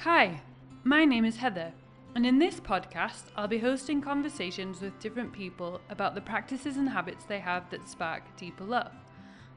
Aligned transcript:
Hi, 0.00 0.40
my 0.84 1.04
name 1.04 1.24
is 1.24 1.38
Heather, 1.38 1.72
and 2.14 2.24
in 2.24 2.38
this 2.38 2.60
podcast, 2.60 3.24
I'll 3.34 3.48
be 3.48 3.58
hosting 3.58 4.00
conversations 4.00 4.80
with 4.80 5.00
different 5.00 5.32
people 5.32 5.80
about 5.88 6.14
the 6.14 6.20
practices 6.20 6.76
and 6.76 6.88
habits 6.88 7.24
they 7.24 7.40
have 7.40 7.68
that 7.70 7.88
spark 7.88 8.22
deeper 8.36 8.62
love 8.62 8.92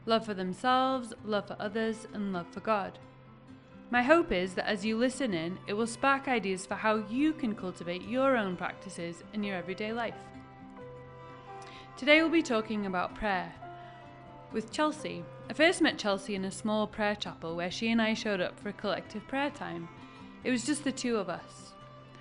love 0.05 0.25
for 0.25 0.33
themselves, 0.33 1.13
love 1.23 1.45
for 1.47 1.57
others, 1.59 2.07
and 2.13 2.33
love 2.33 2.47
for 2.51 2.61
God. 2.61 2.97
My 3.91 4.01
hope 4.01 4.31
is 4.31 4.55
that 4.55 4.67
as 4.67 4.83
you 4.83 4.97
listen 4.97 5.33
in, 5.33 5.59
it 5.67 5.73
will 5.73 5.85
spark 5.85 6.27
ideas 6.27 6.65
for 6.65 6.75
how 6.75 6.95
you 7.09 7.33
can 7.33 7.53
cultivate 7.53 8.07
your 8.07 8.35
own 8.35 8.55
practices 8.55 9.23
in 9.33 9.43
your 9.43 9.57
everyday 9.57 9.93
life. 9.93 10.15
Today, 11.97 12.21
we'll 12.21 12.31
be 12.31 12.41
talking 12.41 12.87
about 12.87 13.13
prayer 13.13 13.53
with 14.51 14.71
Chelsea. 14.71 15.23
I 15.47 15.53
first 15.53 15.81
met 15.81 15.99
Chelsea 15.99 16.33
in 16.33 16.45
a 16.45 16.51
small 16.51 16.87
prayer 16.87 17.15
chapel 17.15 17.55
where 17.55 17.69
she 17.69 17.91
and 17.91 18.01
I 18.01 18.15
showed 18.15 18.41
up 18.41 18.57
for 18.57 18.69
a 18.69 18.73
collective 18.73 19.27
prayer 19.27 19.51
time. 19.51 19.89
It 20.43 20.51
was 20.51 20.65
just 20.65 20.83
the 20.83 20.91
two 20.91 21.17
of 21.17 21.29
us. 21.29 21.73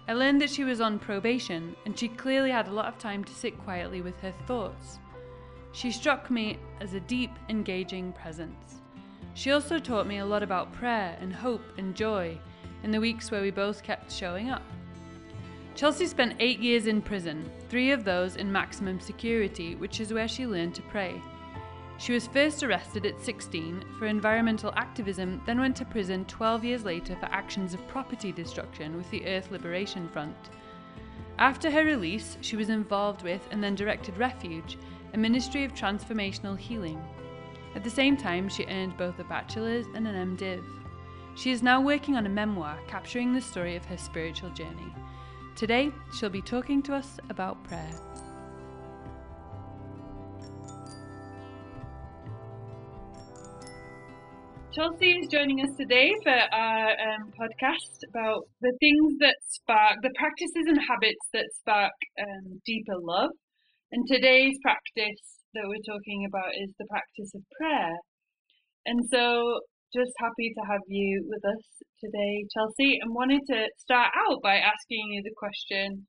I 0.09 0.15
learned 0.15 0.41
that 0.41 0.51
she 0.51 0.65
was 0.65 0.81
on 0.81 0.99
probation 0.99 1.77
and 1.85 1.99
she 1.99 2.09
clearly 2.09 2.51
had 2.51 2.69
a 2.69 2.73
lot 2.73 2.87
of 2.87 2.99
time 2.99 3.23
to 3.25 3.35
sit 3.35 3.59
quietly 3.63 4.01
with 4.01 4.19
her 4.21 4.33
thoughts. 4.47 4.99
She 5.73 5.91
struck 5.93 6.31
me 6.31 6.59
as 6.81 6.95
a 6.95 7.01
deep, 7.01 7.31
engaging 7.49 8.13
presence. 8.13 8.81
She 9.35 9.53
also 9.53 9.79
taught 9.79 10.07
me 10.07 10.19
a 10.19 10.27
lot 10.27 10.43
about 10.43 10.73
prayer 10.73 11.17
and 11.21 11.33
hope 11.33 11.63
and 11.77 11.95
joy 11.95 12.39
in 12.83 12.91
the 12.91 13.01
weeks 13.01 13.31
where 13.31 13.43
we 13.43 13.51
both 13.51 13.83
kept 13.83 14.11
showing 14.11 14.51
up. 14.51 14.63
Chelsea 15.75 16.07
spent 16.07 16.35
eight 16.41 16.59
years 16.59 16.89
in 16.89 17.01
prison, 17.01 17.49
three 17.69 17.93
of 17.93 18.05
those 18.05 18.35
in 18.35 18.51
maximum 18.51 18.99
security, 18.99 19.77
which 19.77 20.01
is 20.01 20.13
where 20.13 20.27
she 20.27 20.47
learned 20.47 20.75
to 20.75 20.83
pray. 20.83 21.23
She 21.99 22.13
was 22.13 22.29
first 22.29 22.63
arrested 22.63 23.05
at 23.07 23.21
16 23.21 23.85
for 23.99 24.07
environmental 24.07 24.73
activism, 24.77 25.43
then 25.47 25.59
went 25.59 25.77
to 25.77 25.85
prison 25.85 26.25
12 26.27 26.65
years 26.65 26.85
later 26.85 27.17
for 27.17 27.27
actions 27.27 27.75
of 27.75 27.87
property 27.89 28.31
destruction 28.31 28.97
with 28.97 29.11
the 29.11 29.27
Earth 29.27 29.51
Liberation 29.51 30.09
Front. 30.09 30.37
After 31.41 31.71
her 31.71 31.85
release, 31.85 32.37
she 32.41 32.57
was 32.57 32.69
involved 32.69 33.23
with 33.23 33.47
and 33.51 33.63
then 33.63 33.75
directed 33.75 34.17
Refuge, 34.17 34.79
a 35.13 35.19
ministry 35.19 35.65
of 35.65 35.75
transformational 35.75 36.57
healing. 36.57 37.03
At 37.75 37.83
the 37.83 37.91
same 37.91 38.17
time, 38.17 38.49
she 38.49 38.67
earned 38.67 38.97
both 38.97 39.19
a 39.19 39.25
bachelor's 39.25 39.87
and 39.95 40.07
an 40.07 40.37
MDiv. 40.37 40.65
She 41.35 41.51
is 41.51 41.63
now 41.65 41.81
working 41.81 42.17
on 42.17 42.27
a 42.27 42.31
memoir 42.31 42.79
capturing 42.87 43.33
the 43.33 43.41
story 43.41 43.75
of 43.75 43.85
her 43.87 43.97
spiritual 43.97 44.51
journey. 44.51 44.95
Today, 45.57 45.91
she'll 46.13 46.31
be 46.31 46.43
talking 46.43 46.81
to 46.83 46.95
us 46.95 47.19
about 47.29 47.63
prayer. 47.65 47.91
Chelsea 54.69 55.17
is 55.17 55.33
joining 55.33 55.65
us 55.65 55.73
today 55.81 56.13
for 56.23 56.37
our 56.53 56.91
um, 56.93 57.33
podcast 57.33 58.05
about 58.13 58.45
the 58.61 58.77
things 58.77 59.17
that 59.19 59.41
spark, 59.49 59.97
the 60.05 60.13
practices 60.13 60.69
and 60.69 60.77
habits 60.85 61.25
that 61.33 61.49
spark 61.57 61.97
um, 62.21 62.61
deeper 62.67 63.01
love. 63.01 63.33
And 63.93 64.05
today's 64.07 64.61
practice 64.61 65.41
that 65.57 65.65
we're 65.65 65.89
talking 65.89 66.29
about 66.29 66.53
is 66.53 66.69
the 66.77 66.85
practice 66.85 67.33
of 67.35 67.41
prayer. 67.57 67.97
And 68.85 69.09
so, 69.09 69.65
just 69.97 70.13
happy 70.21 70.53
to 70.53 70.63
have 70.69 70.85
you 70.87 71.25
with 71.33 71.49
us 71.49 71.65
today, 72.05 72.45
Chelsea, 72.53 73.01
and 73.01 73.17
wanted 73.17 73.49
to 73.49 73.73
start 73.81 74.13
out 74.21 74.45
by 74.45 74.61
asking 74.61 75.17
you 75.17 75.25
the 75.25 75.33
question. 75.41 76.05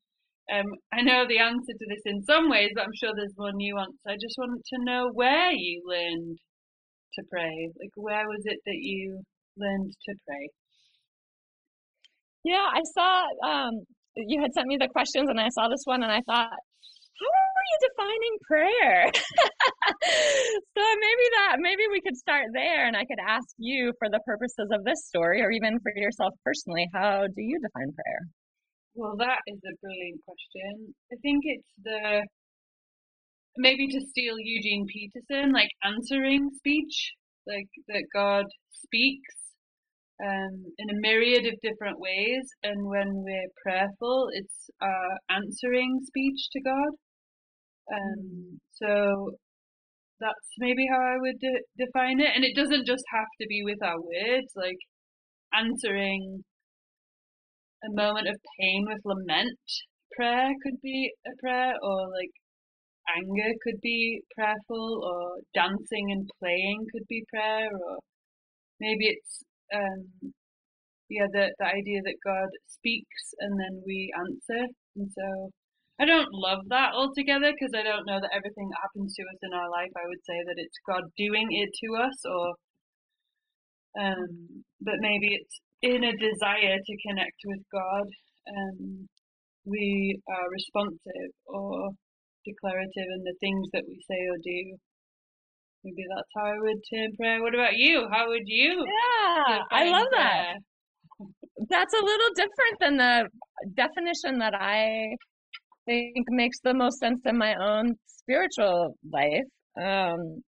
Um, 0.52 0.68
I 0.92 1.00
know 1.00 1.24
the 1.24 1.40
answer 1.40 1.72
to 1.80 1.86
this 1.88 2.04
in 2.04 2.28
some 2.28 2.50
ways, 2.52 2.76
but 2.76 2.84
I'm 2.84 3.00
sure 3.00 3.16
there's 3.16 3.40
more 3.40 3.56
nuance. 3.56 4.04
I 4.06 4.20
just 4.20 4.36
want 4.36 4.60
to 4.60 4.84
know 4.84 5.12
where 5.16 5.52
you 5.56 5.80
learned 5.88 6.40
to 7.20 7.24
pray? 7.30 7.52
Like, 7.76 7.94
where 7.96 8.24
was 8.24 8.44
it 8.46 8.60
that 8.66 8.80
you 8.80 9.22
learned 9.58 9.92
to 9.92 10.12
pray? 10.26 10.46
Yeah, 12.44 12.68
I 12.72 12.82
saw 12.96 13.12
um, 13.44 13.74
you 14.16 14.42
had 14.42 14.54
sent 14.54 14.68
me 14.68 14.78
the 14.80 14.88
questions, 14.88 15.30
and 15.30 15.40
I 15.40 15.50
saw 15.50 15.68
this 15.68 15.84
one, 15.84 16.04
and 16.04 16.12
I 16.12 16.22
thought, 16.26 16.50
how 16.50 17.32
are 17.36 17.68
you 17.68 17.78
defining 17.84 18.36
prayer? 18.48 19.12
so 20.76 20.82
maybe 20.82 21.26
that 21.36 21.60
maybe 21.60 21.84
we 21.92 22.02
could 22.02 22.16
start 22.16 22.48
there, 22.54 22.88
and 22.88 22.96
I 22.96 23.04
could 23.04 23.20
ask 23.28 23.48
you 23.58 23.92
for 24.00 24.08
the 24.10 24.24
purposes 24.26 24.72
of 24.72 24.84
this 24.84 25.08
story, 25.08 25.42
or 25.42 25.52
even 25.52 25.80
for 25.84 25.92
yourself 25.96 26.34
personally, 26.46 26.88
how 26.94 27.28
do 27.28 27.42
you 27.44 27.60
define 27.60 27.92
prayer? 27.92 28.22
Well, 28.96 29.16
that 29.20 29.40
is 29.48 29.60
a 29.60 29.76
brilliant 29.84 30.20
question. 30.26 30.96
I 31.12 31.16
think 31.22 31.44
it's 31.44 31.72
the 31.84 32.24
maybe 33.58 33.88
to 33.88 34.02
steal 34.10 34.36
Eugene 34.40 34.86
Peterson, 34.88 35.52
like 35.52 35.70
answering 35.84 36.50
speech, 36.56 37.12
like 37.50 37.70
that 37.88 38.06
God 38.14 38.46
speaks 38.72 39.36
um, 40.22 40.56
in 40.78 40.90
a 40.90 41.00
myriad 41.02 41.46
of 41.46 41.60
different 41.62 42.00
ways, 42.00 42.46
and 42.64 42.88
when 42.88 43.10
we're 43.26 43.52
prayerful, 43.66 44.28
it's 44.34 44.70
uh, 44.82 45.16
answering 45.30 46.00
speech 46.06 46.42
to 46.54 46.62
God. 46.62 46.94
Um, 47.92 48.22
mm. 48.22 48.58
so 48.78 49.32
that's 50.20 50.50
maybe 50.60 50.86
how 50.92 51.00
I 51.00 51.18
would 51.20 51.40
de- 51.40 51.86
define 51.86 52.20
it, 52.20 52.32
and 52.36 52.44
it 52.46 52.56
doesn't 52.56 52.86
just 52.86 53.04
have 53.14 53.32
to 53.42 53.48
be 53.48 53.64
with 53.64 53.82
our 53.82 53.98
words, 53.98 54.52
like 54.56 54.78
answering 55.54 56.44
a 57.84 57.96
moment 57.96 58.28
of 58.28 58.36
pain 58.60 58.86
with 58.88 59.00
lament 59.06 59.58
prayer 60.20 60.52
could 60.64 60.80
be 60.82 61.12
a 61.26 61.34
prayer 61.42 61.74
or 61.82 61.98
like 62.12 62.34
anger 63.18 63.52
could 63.64 63.80
be 63.82 64.22
prayerful, 64.36 65.02
or 65.04 65.42
dancing 65.54 66.12
and 66.12 66.30
playing 66.40 66.86
could 66.92 67.08
be 67.08 67.24
prayer, 67.34 67.70
or 67.70 67.98
maybe 68.80 69.06
it's 69.08 69.44
um, 69.74 70.32
yeah 71.10 71.28
the 71.34 71.52
the 71.60 71.66
idea 71.66 72.00
that 72.06 72.26
God 72.26 72.50
speaks 72.68 73.24
and 73.40 73.54
then 73.60 73.84
we 73.86 74.12
answer. 74.18 74.64
And 74.96 75.10
so 75.12 75.28
I 76.00 76.06
don't 76.06 76.32
love 76.32 76.64
that 76.70 76.94
altogether 76.94 77.52
because 77.52 77.74
I 77.76 77.84
don't 77.84 78.06
know 78.08 78.20
that 78.22 78.36
everything 78.36 78.68
that 78.70 78.84
happens 78.84 79.14
to 79.16 79.24
us 79.24 79.40
in 79.44 79.54
our 79.54 79.70
life, 79.70 79.92
I 79.96 80.08
would 80.08 80.24
say 80.24 80.40
that 80.48 80.58
it's 80.58 80.80
God 80.88 81.04
doing 81.18 81.48
it 81.52 81.70
to 81.84 81.90
us, 82.02 82.18
or 82.26 82.46
um, 84.00 84.64
but 84.82 84.96
maybe 85.00 85.36
it's 85.36 85.56
in 85.82 86.04
a 86.04 86.16
desire 86.16 86.78
to 86.78 87.04
connect 87.08 87.40
with 87.46 87.64
God. 87.72 88.08
Um, 88.48 89.08
we 89.66 90.20
are 90.28 90.50
responsive 90.52 91.32
or 91.46 91.92
declarative 92.46 93.10
in 93.16 93.24
the 93.24 93.36
things 93.40 93.68
that 93.74 93.84
we 93.88 93.96
say 94.10 94.20
or 94.30 94.38
do. 94.44 94.78
Maybe 95.84 96.04
that's 96.16 96.30
how 96.36 96.46
I 96.46 96.60
would 96.60 96.82
term 96.92 97.16
prayer. 97.16 97.42
What 97.42 97.54
about 97.54 97.76
you? 97.76 98.08
How 98.12 98.28
would 98.28 98.46
you? 98.46 98.86
Yeah, 98.86 99.60
I 99.72 99.90
love 99.90 100.08
prayer? 100.12 100.56
that. 100.58 100.58
That's 101.70 101.94
a 101.94 102.04
little 102.04 102.30
different 102.36 102.80
than 102.80 102.98
the 102.98 103.30
definition 103.76 104.40
that 104.40 104.54
I 104.56 105.16
think 105.86 106.26
makes 106.30 106.60
the 106.64 106.74
most 106.74 107.00
sense 107.00 107.22
in 107.26 107.38
my 107.38 107.56
own 107.56 107.96
spiritual 108.08 108.96
life. 109.12 109.50
Um, 109.82 110.42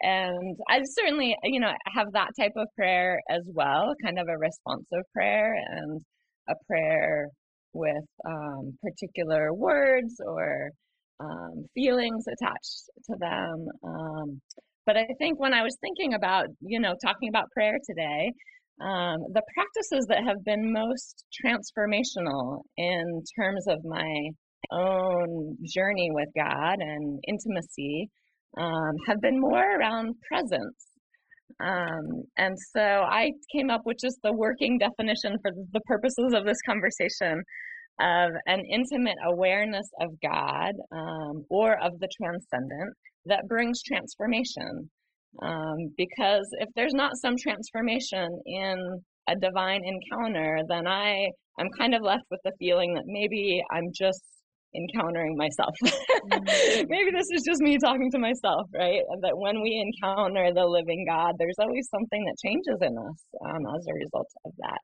and 0.00 0.56
I 0.68 0.80
certainly, 0.84 1.34
you 1.42 1.60
know, 1.60 1.72
have 1.94 2.12
that 2.12 2.28
type 2.38 2.52
of 2.56 2.68
prayer 2.76 3.18
as 3.28 3.42
well, 3.52 3.94
kind 4.04 4.18
of 4.18 4.28
a 4.28 4.38
responsive 4.38 5.04
prayer 5.12 5.54
and 5.54 6.00
a 6.48 6.54
prayer 6.68 7.28
with 7.72 8.04
um, 8.26 8.78
particular 8.82 9.52
words 9.52 10.20
or 10.24 10.70
um, 11.20 11.66
feelings 11.74 12.24
attached 12.26 12.90
to 13.06 13.16
them. 13.18 13.66
Um, 13.84 14.40
but 14.86 14.96
I 14.96 15.06
think 15.18 15.38
when 15.38 15.52
I 15.52 15.62
was 15.62 15.76
thinking 15.80 16.14
about, 16.14 16.46
you 16.60 16.80
know, 16.80 16.94
talking 17.04 17.28
about 17.28 17.50
prayer 17.50 17.78
today, 17.88 18.32
um, 18.80 19.18
the 19.34 19.42
practices 19.54 20.06
that 20.08 20.24
have 20.24 20.44
been 20.44 20.72
most 20.72 21.24
transformational 21.44 22.62
in 22.76 23.22
terms 23.38 23.66
of 23.68 23.78
my 23.84 24.30
own 24.72 25.56
journey 25.74 26.08
with 26.12 26.28
God 26.36 26.76
and 26.78 27.18
intimacy 27.26 28.08
um, 28.56 28.92
have 29.06 29.20
been 29.20 29.40
more 29.40 29.78
around 29.78 30.14
presence. 30.30 30.86
Um, 31.60 32.22
and 32.36 32.56
so 32.74 32.80
I 32.80 33.30
came 33.54 33.70
up 33.70 33.82
with 33.84 33.96
just 34.00 34.18
the 34.22 34.32
working 34.32 34.78
definition 34.78 35.36
for 35.42 35.50
the 35.72 35.80
purposes 35.80 36.32
of 36.34 36.44
this 36.44 36.58
conversation 36.64 37.42
of 38.00 38.30
an 38.46 38.62
intimate 38.70 39.16
awareness 39.26 39.88
of 40.00 40.10
God 40.22 40.72
um, 40.92 41.44
or 41.50 41.76
of 41.82 41.98
the 42.00 42.08
transcendent 42.20 42.94
that 43.26 43.46
brings 43.48 43.82
transformation. 43.82 44.90
Um, 45.42 45.76
because 45.96 46.48
if 46.60 46.68
there's 46.74 46.94
not 46.94 47.16
some 47.16 47.36
transformation 47.36 48.28
in 48.46 49.02
a 49.28 49.36
divine 49.36 49.82
encounter, 49.84 50.60
then 50.68 50.86
I 50.86 51.28
I'm 51.58 51.68
kind 51.76 51.94
of 51.94 52.02
left 52.02 52.24
with 52.30 52.40
the 52.44 52.52
feeling 52.58 52.94
that 52.94 53.04
maybe 53.06 53.60
I'm 53.72 53.90
just 53.92 54.22
encountering 54.74 55.36
myself. 55.36 55.74
mm-hmm. 55.84 56.84
maybe 56.88 57.10
this 57.10 57.26
is 57.32 57.42
just 57.46 57.60
me 57.60 57.78
talking 57.78 58.10
to 58.12 58.18
myself, 58.18 58.68
right? 58.74 59.02
That 59.22 59.36
when 59.36 59.62
we 59.62 59.74
encounter 59.74 60.52
the 60.54 60.66
living 60.66 61.04
God, 61.08 61.34
there's 61.38 61.58
always 61.58 61.88
something 61.90 62.24
that 62.24 62.36
changes 62.44 62.78
in 62.80 62.96
us 62.96 63.24
um, 63.46 63.62
as 63.74 63.86
a 63.88 63.94
result 63.94 64.28
of 64.44 64.52
that. 64.58 64.78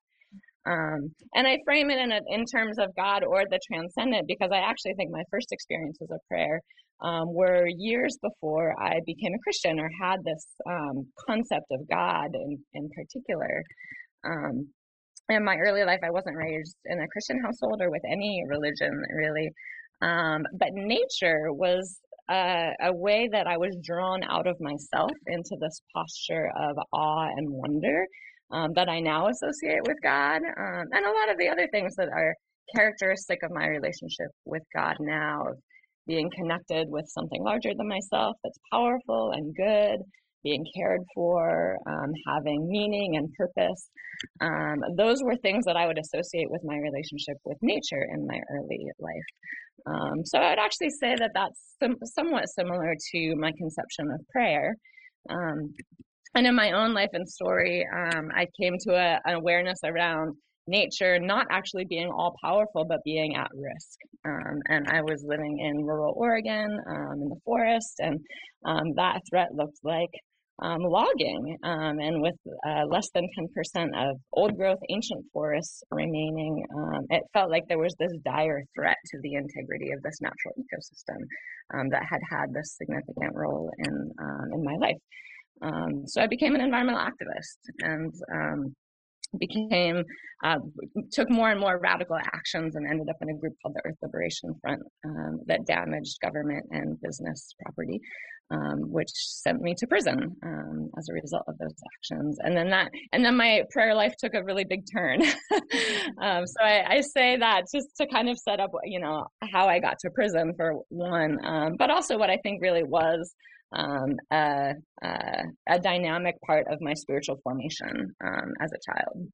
Um, 0.66 1.12
and 1.34 1.46
I 1.46 1.58
frame 1.64 1.90
it 1.90 1.98
in, 1.98 2.12
a, 2.12 2.20
in 2.28 2.44
terms 2.46 2.78
of 2.78 2.88
God 2.96 3.22
or 3.22 3.44
the 3.50 3.60
transcendent 3.70 4.26
because 4.26 4.50
I 4.52 4.58
actually 4.58 4.94
think 4.94 5.10
my 5.10 5.22
first 5.30 5.48
experiences 5.52 6.08
of 6.10 6.18
prayer 6.28 6.60
um, 7.02 7.34
were 7.34 7.66
years 7.76 8.16
before 8.22 8.74
I 8.80 9.00
became 9.04 9.34
a 9.34 9.42
Christian 9.42 9.78
or 9.78 9.90
had 10.00 10.24
this 10.24 10.46
um, 10.68 11.06
concept 11.28 11.66
of 11.70 11.80
God 11.90 12.28
in, 12.34 12.58
in 12.72 12.88
particular. 12.96 13.62
Um, 14.24 14.68
in 15.28 15.44
my 15.44 15.56
early 15.56 15.84
life, 15.84 16.00
I 16.02 16.10
wasn't 16.10 16.36
raised 16.36 16.76
in 16.86 17.00
a 17.00 17.08
Christian 17.08 17.42
household 17.42 17.80
or 17.80 17.90
with 17.90 18.02
any 18.10 18.42
religion 18.48 18.92
really. 19.14 19.50
Um, 20.02 20.44
but 20.58 20.68
nature 20.72 21.52
was 21.52 21.98
a, 22.30 22.70
a, 22.82 22.92
way 22.92 23.28
that 23.32 23.46
I 23.46 23.56
was 23.56 23.76
drawn 23.82 24.22
out 24.24 24.46
of 24.46 24.56
myself 24.60 25.12
into 25.28 25.56
this 25.60 25.80
posture 25.94 26.50
of 26.58 26.76
awe 26.92 27.28
and 27.36 27.48
wonder 27.50 28.06
um, 28.52 28.70
that 28.74 28.88
I 28.88 29.00
now 29.00 29.28
associate 29.28 29.82
with 29.86 29.96
God, 30.02 30.36
um, 30.36 30.84
and 30.92 31.04
a 31.04 31.08
lot 31.08 31.30
of 31.30 31.38
the 31.38 31.48
other 31.48 31.68
things 31.72 31.94
that 31.96 32.08
are 32.08 32.34
characteristic 32.74 33.38
of 33.42 33.50
my 33.50 33.66
relationship 33.66 34.28
with 34.44 34.62
God 34.74 34.96
now, 35.00 35.42
of 35.50 35.56
being 36.06 36.30
connected 36.36 36.86
with 36.88 37.06
something 37.08 37.42
larger 37.42 37.70
than 37.76 37.88
myself 37.88 38.36
that's 38.42 38.58
powerful 38.72 39.32
and 39.34 39.54
good, 39.54 40.00
being 40.42 40.64
cared 40.76 41.00
for, 41.14 41.76
um, 41.88 42.12
having 42.28 42.68
meaning 42.68 43.16
and 43.16 43.32
purpose. 43.38 43.90
Um, 44.40 44.76
those 44.96 45.22
were 45.22 45.36
things 45.36 45.64
that 45.64 45.76
I 45.76 45.86
would 45.86 45.98
associate 45.98 46.50
with 46.50 46.60
my 46.64 46.76
relationship 46.76 47.36
with 47.44 47.56
nature 47.62 48.06
in 48.14 48.26
my 48.26 48.38
early 48.50 48.86
life. 48.98 49.28
Um, 49.86 50.24
so 50.24 50.38
I'd 50.38 50.58
actually 50.58 50.90
say 50.90 51.14
that 51.16 51.30
that's 51.34 51.74
some, 51.82 51.96
somewhat 52.04 52.44
similar 52.48 52.94
to 53.12 53.34
my 53.36 53.52
conception 53.56 54.10
of 54.12 54.20
prayer. 54.28 54.74
And 56.34 56.46
in 56.46 56.54
my 56.54 56.72
own 56.72 56.94
life 56.94 57.10
and 57.12 57.28
story, 57.28 57.86
um, 57.94 58.30
I 58.34 58.46
came 58.60 58.76
to 58.80 58.94
a, 58.94 59.20
an 59.24 59.34
awareness 59.34 59.78
around 59.84 60.34
nature 60.66 61.18
not 61.20 61.46
actually 61.50 61.84
being 61.84 62.10
all 62.10 62.34
powerful, 62.42 62.84
but 62.84 63.04
being 63.04 63.36
at 63.36 63.50
risk. 63.54 63.98
Um, 64.24 64.60
and 64.68 64.88
I 64.88 65.02
was 65.02 65.22
living 65.24 65.58
in 65.60 65.84
rural 65.84 66.14
Oregon 66.16 66.76
um, 66.88 67.22
in 67.22 67.28
the 67.28 67.40
forest, 67.44 67.94
and 67.98 68.18
um, 68.64 68.94
that 68.96 69.20
threat 69.30 69.54
looked 69.54 69.78
like 69.84 70.10
um, 70.62 70.80
logging. 70.82 71.56
Um, 71.62 72.00
and 72.00 72.20
with 72.20 72.34
uh, 72.66 72.84
less 72.88 73.08
than 73.14 73.28
10% 73.76 74.10
of 74.10 74.16
old 74.32 74.56
growth 74.56 74.78
ancient 74.88 75.24
forests 75.32 75.82
remaining, 75.90 76.64
it 77.10 77.22
felt 77.32 77.50
like 77.50 77.64
there 77.68 77.78
was 77.78 77.94
this 77.98 78.12
dire 78.24 78.62
threat 78.74 78.96
to 79.12 79.18
the 79.22 79.34
integrity 79.34 79.92
of 79.92 80.02
this 80.02 80.18
natural 80.20 80.54
ecosystem 80.58 81.90
that 81.90 82.02
had 82.08 82.20
had 82.30 82.46
this 82.52 82.76
significant 82.76 83.34
role 83.34 83.70
in, 83.78 84.10
in 84.52 84.64
my 84.64 84.76
life. 84.80 84.96
Um, 85.62 86.06
so 86.06 86.20
I 86.20 86.26
became 86.26 86.54
an 86.54 86.60
environmental 86.60 87.00
activist 87.00 87.58
and 87.80 88.12
um, 88.32 88.74
became 89.38 90.04
uh, 90.44 90.58
took 91.12 91.30
more 91.30 91.50
and 91.50 91.60
more 91.60 91.78
radical 91.82 92.16
actions 92.16 92.76
and 92.76 92.86
ended 92.88 93.08
up 93.08 93.16
in 93.22 93.30
a 93.30 93.34
group 93.34 93.54
called 93.62 93.74
the 93.74 93.82
Earth 93.88 93.96
Liberation 94.02 94.54
Front 94.60 94.82
um, 95.06 95.40
that 95.46 95.66
damaged 95.66 96.18
government 96.20 96.66
and 96.70 97.00
business 97.00 97.54
property, 97.62 98.00
um, 98.50 98.92
which 98.92 99.10
sent 99.12 99.62
me 99.62 99.74
to 99.78 99.86
prison 99.86 100.36
um, 100.44 100.90
as 100.98 101.08
a 101.08 101.14
result 101.14 101.44
of 101.48 101.56
those 101.58 101.74
actions. 101.96 102.38
And 102.42 102.56
then 102.56 102.70
that 102.70 102.90
and 103.12 103.24
then 103.24 103.36
my 103.36 103.62
prayer 103.70 103.94
life 103.94 104.14
took 104.18 104.34
a 104.34 104.44
really 104.44 104.64
big 104.64 104.84
turn. 104.92 105.22
Um, 106.20 106.46
so 106.46 106.62
I, 106.62 106.96
I, 106.96 107.00
say 107.00 107.36
that 107.36 107.62
just 107.74 107.88
to 107.96 108.06
kind 108.06 108.28
of 108.28 108.38
set 108.38 108.60
up, 108.60 108.70
you 108.84 109.00
know, 109.00 109.26
how 109.52 109.66
I 109.66 109.80
got 109.80 109.98
to 110.00 110.10
prison 110.10 110.54
for 110.56 110.74
one, 110.88 111.38
but 111.76 111.90
also 111.90 112.16
what 112.16 112.30
I 112.30 112.38
think 112.38 112.62
really 112.62 112.84
was 112.84 113.34
um, 113.74 114.16
a, 114.30 114.74
a, 115.02 115.42
a, 115.68 115.78
dynamic 115.80 116.36
part 116.46 116.66
of 116.70 116.80
my 116.80 116.94
spiritual 116.94 117.40
formation 117.42 118.14
um, 118.24 118.52
as 118.60 118.70
a 118.72 118.92
child. 118.92 119.28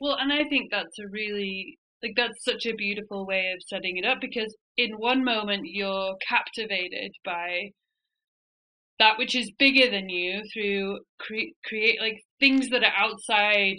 Well, 0.00 0.16
and 0.20 0.32
I 0.32 0.44
think 0.48 0.70
that's 0.70 0.98
a 0.98 1.08
really 1.08 1.78
like 2.02 2.14
that's 2.16 2.44
such 2.44 2.66
a 2.66 2.74
beautiful 2.74 3.26
way 3.26 3.52
of 3.54 3.62
setting 3.66 3.96
it 3.96 4.04
up 4.04 4.18
because 4.20 4.56
in 4.76 4.92
one 4.92 5.24
moment 5.24 5.62
you're 5.64 6.16
captivated 6.26 7.12
by 7.24 7.70
that 8.98 9.18
which 9.18 9.36
is 9.36 9.52
bigger 9.58 9.90
than 9.90 10.08
you 10.08 10.42
through 10.52 10.98
cre- 11.20 11.54
create 11.64 12.00
like 12.00 12.20
things 12.40 12.68
that 12.70 12.82
are 12.82 12.92
outside 12.96 13.76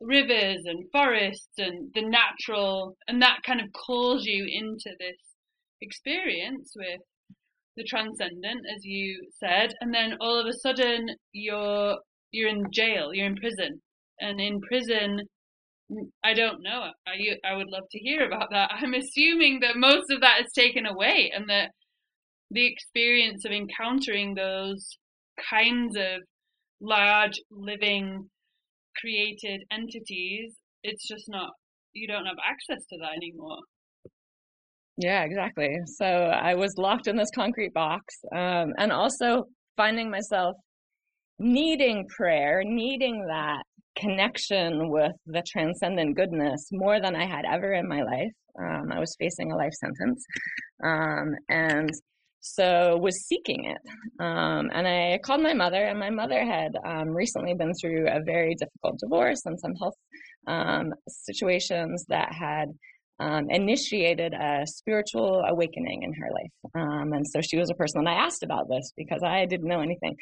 rivers 0.00 0.62
and 0.66 0.84
forests 0.92 1.58
and 1.58 1.90
the 1.94 2.02
natural 2.02 2.96
and 3.08 3.22
that 3.22 3.38
kind 3.46 3.60
of 3.60 3.72
calls 3.72 4.26
you 4.26 4.44
into 4.50 4.90
this 4.98 5.16
experience 5.80 6.72
with 6.76 7.00
the 7.76 7.84
transcendent, 7.84 8.62
as 8.74 8.84
you 8.84 9.28
said, 9.38 9.72
and 9.80 9.92
then 9.94 10.16
all 10.20 10.38
of 10.38 10.46
a 10.46 10.58
sudden 10.62 11.08
you're 11.32 11.98
you're 12.30 12.48
in 12.48 12.64
jail, 12.72 13.10
you're 13.12 13.26
in 13.26 13.36
prison, 13.36 13.80
and 14.20 14.40
in 14.40 14.60
prison, 14.60 15.20
mm, 15.90 16.08
I 16.24 16.34
don't 16.34 16.62
know. 16.62 16.90
I 17.06 17.14
I 17.44 17.54
would 17.56 17.68
love 17.68 17.84
to 17.90 17.98
hear 17.98 18.26
about 18.26 18.50
that. 18.50 18.70
I'm 18.74 18.94
assuming 18.94 19.60
that 19.60 19.76
most 19.76 20.10
of 20.10 20.20
that 20.20 20.42
is 20.44 20.52
taken 20.54 20.86
away, 20.86 21.30
and 21.34 21.48
that 21.48 21.70
the 22.50 22.66
experience 22.66 23.44
of 23.44 23.52
encountering 23.52 24.34
those 24.34 24.98
kinds 25.50 25.96
of 25.96 26.20
large 26.80 27.40
living 27.50 28.28
created 29.00 29.62
entities, 29.70 30.54
it's 30.82 31.08
just 31.08 31.24
not 31.28 31.50
you 31.94 32.08
don't 32.08 32.26
have 32.26 32.38
access 32.44 32.84
to 32.86 32.98
that 32.98 33.16
anymore. 33.16 33.58
Yeah, 34.96 35.24
exactly. 35.24 35.78
So 35.86 36.04
I 36.04 36.54
was 36.54 36.74
locked 36.76 37.06
in 37.06 37.16
this 37.16 37.30
concrete 37.34 37.72
box 37.72 38.14
um, 38.34 38.72
and 38.78 38.92
also 38.92 39.44
finding 39.76 40.10
myself 40.10 40.54
needing 41.38 42.06
prayer, 42.16 42.62
needing 42.64 43.26
that 43.26 43.62
connection 43.96 44.90
with 44.90 45.12
the 45.26 45.42
transcendent 45.50 46.16
goodness 46.16 46.68
more 46.72 47.00
than 47.00 47.16
I 47.16 47.26
had 47.26 47.44
ever 47.50 47.72
in 47.72 47.88
my 47.88 48.02
life. 48.02 48.32
Um, 48.58 48.92
I 48.92 49.00
was 49.00 49.16
facing 49.18 49.50
a 49.50 49.56
life 49.56 49.72
sentence. 49.72 50.24
Um, 50.84 51.34
and 51.48 51.90
so 52.42 52.98
was 53.00 53.24
seeking 53.28 53.64
it 53.66 53.78
um, 54.20 54.68
and 54.74 54.86
i 54.86 55.16
called 55.24 55.40
my 55.40 55.54
mother 55.54 55.84
and 55.84 55.96
my 55.96 56.10
mother 56.10 56.44
had 56.44 56.72
um, 56.84 57.08
recently 57.10 57.54
been 57.54 57.72
through 57.80 58.04
a 58.08 58.18
very 58.26 58.56
difficult 58.56 58.98
divorce 58.98 59.42
and 59.46 59.58
some 59.60 59.72
health 59.80 59.94
um, 60.48 60.92
situations 61.06 62.04
that 62.08 62.32
had 62.34 62.66
um, 63.22 63.48
initiated 63.50 64.34
a 64.34 64.66
spiritual 64.66 65.42
awakening 65.48 66.02
in 66.02 66.12
her 66.14 66.30
life. 66.32 66.72
Um, 66.74 67.12
and 67.12 67.26
so 67.26 67.40
she 67.40 67.56
was 67.56 67.70
a 67.70 67.74
person, 67.74 68.00
and 68.00 68.08
I 68.08 68.14
asked 68.14 68.42
about 68.42 68.68
this 68.68 68.92
because 68.96 69.22
I 69.22 69.46
didn't 69.46 69.68
know 69.68 69.80
anything. 69.80 70.16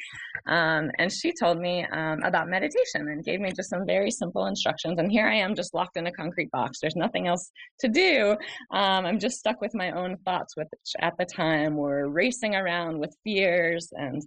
Um, 0.47 0.91
and 0.99 1.11
she 1.11 1.33
told 1.41 1.57
me 1.59 1.85
um, 1.91 2.19
about 2.23 2.47
meditation 2.47 3.01
and 3.09 3.23
gave 3.23 3.39
me 3.39 3.51
just 3.55 3.69
some 3.69 3.85
very 3.85 4.11
simple 4.11 4.45
instructions. 4.45 4.99
And 4.99 5.11
here 5.11 5.27
I 5.27 5.35
am, 5.35 5.55
just 5.55 5.73
locked 5.73 5.97
in 5.97 6.07
a 6.07 6.11
concrete 6.11 6.51
box. 6.51 6.79
There's 6.79 6.95
nothing 6.95 7.27
else 7.27 7.51
to 7.79 7.87
do. 7.87 8.31
Um, 8.71 9.05
I'm 9.05 9.19
just 9.19 9.37
stuck 9.37 9.61
with 9.61 9.73
my 9.73 9.91
own 9.91 10.17
thoughts, 10.25 10.55
which 10.55 10.67
at 10.99 11.13
the 11.17 11.25
time 11.25 11.75
were 11.75 12.09
racing 12.09 12.55
around 12.55 12.99
with 12.99 13.15
fears 13.23 13.89
and 13.93 14.21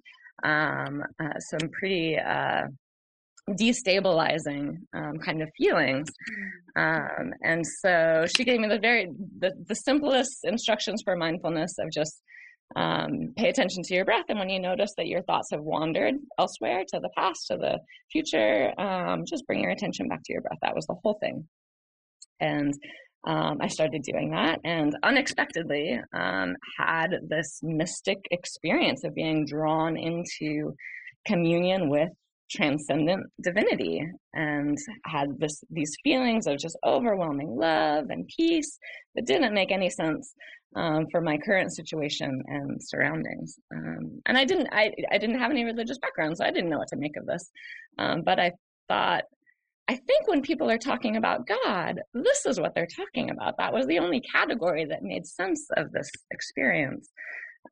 um, 0.44 1.03
uh, 1.23 1.38
some 1.38 1.69
pretty. 1.79 2.19
Uh, 2.19 2.65
destabilizing 3.50 4.79
um, 4.94 5.19
kind 5.19 5.43
of 5.43 5.50
feelings. 5.56 6.08
Um, 6.77 7.32
and 7.43 7.65
so 7.82 8.27
she 8.36 8.44
gave 8.44 8.60
me 8.60 8.69
the 8.69 8.79
very 8.79 9.10
the, 9.39 9.53
the 9.69 9.74
simplest 9.74 10.39
instructions 10.44 11.03
for 11.05 11.17
mindfulness 11.17 11.74
of 11.79 11.91
just 11.91 12.22
um, 12.77 13.34
pay 13.36 13.51
attention 13.51 13.82
to 13.84 13.94
your 13.94 14.05
breath, 14.05 14.24
and 14.29 14.39
when 14.39 14.48
you 14.48 14.58
notice 14.58 14.93
that 14.96 15.06
your 15.06 15.22
thoughts 15.22 15.48
have 15.53 15.60
wandered 15.60 16.15
elsewhere 16.39 16.82
to 16.89 16.98
the 16.98 17.10
past, 17.17 17.46
to 17.51 17.56
the 17.56 17.79
future, 18.10 18.72
um, 18.81 19.24
just 19.27 19.46
bring 19.46 19.60
your 19.60 19.70
attention 19.70 20.08
back 20.08 20.22
to 20.24 20.32
your 20.32 20.43
breath. 20.43 20.58
That 20.63 20.74
was 20.74 20.86
the 20.86 20.96
whole 21.03 21.19
thing. 21.20 21.46
And 22.41 22.72
um, 23.27 23.58
I 23.60 23.69
started 23.69 24.03
doing 24.03 24.32
that 24.32 24.60
and 24.65 24.96
unexpectedly 25.03 25.98
um, 26.13 26.56
had 26.79 27.10
this 27.29 27.60
mystic 27.63 28.19
experience 28.31 29.05
of 29.05 29.15
being 29.15 29.46
drawn 29.46 29.96
into 29.96 30.74
communion 31.27 31.89
with 31.89 32.10
transcendent 32.51 33.27
divinity 33.43 34.06
and 34.34 34.77
had 35.06 35.29
this 35.39 35.63
these 35.70 35.96
feelings 36.03 36.46
of 36.46 36.58
just 36.58 36.79
overwhelming 36.84 37.56
love 37.56 38.06
and 38.10 38.29
peace 38.29 38.79
that 39.15 39.27
didn't 39.27 39.55
make 39.55 39.72
any 39.72 39.89
sense 39.89 40.34
um, 40.77 41.06
for 41.10 41.20
my 41.20 41.39
current 41.39 41.74
situation 41.74 42.43
and 42.46 42.81
surroundings 42.82 43.58
um, 43.74 44.20
and 44.27 44.36
i 44.36 44.44
didn't 44.44 44.69
I, 44.72 44.93
I 45.10 45.19
didn't 45.19 45.39
have 45.39 45.51
any 45.51 45.65
religious 45.65 45.98
background 45.98 46.36
so 46.36 46.44
i 46.44 46.51
didn't 46.51 46.70
know 46.70 46.79
what 46.79 46.89
to 46.89 46.96
make 46.96 47.17
of 47.17 47.27
this 47.27 47.51
um, 47.98 48.22
but 48.22 48.39
i 48.39 48.53
thought 48.89 49.24
i 49.89 49.94
think 49.94 50.29
when 50.29 50.43
people 50.43 50.70
are 50.70 50.79
talking 50.79 51.17
about 51.17 51.46
god 51.46 52.01
this 52.13 52.46
is 52.46 52.60
what 52.60 52.74
they're 52.74 52.86
talking 52.86 53.31
about. 53.31 53.56
That 53.58 53.72
was 53.72 53.86
the 53.86 53.98
only 53.98 54.20
category 54.20 54.84
that 54.86 55.03
made 55.03 55.27
sense 55.27 55.67
of 55.77 55.93
this 55.93 56.10
experience 56.31 57.08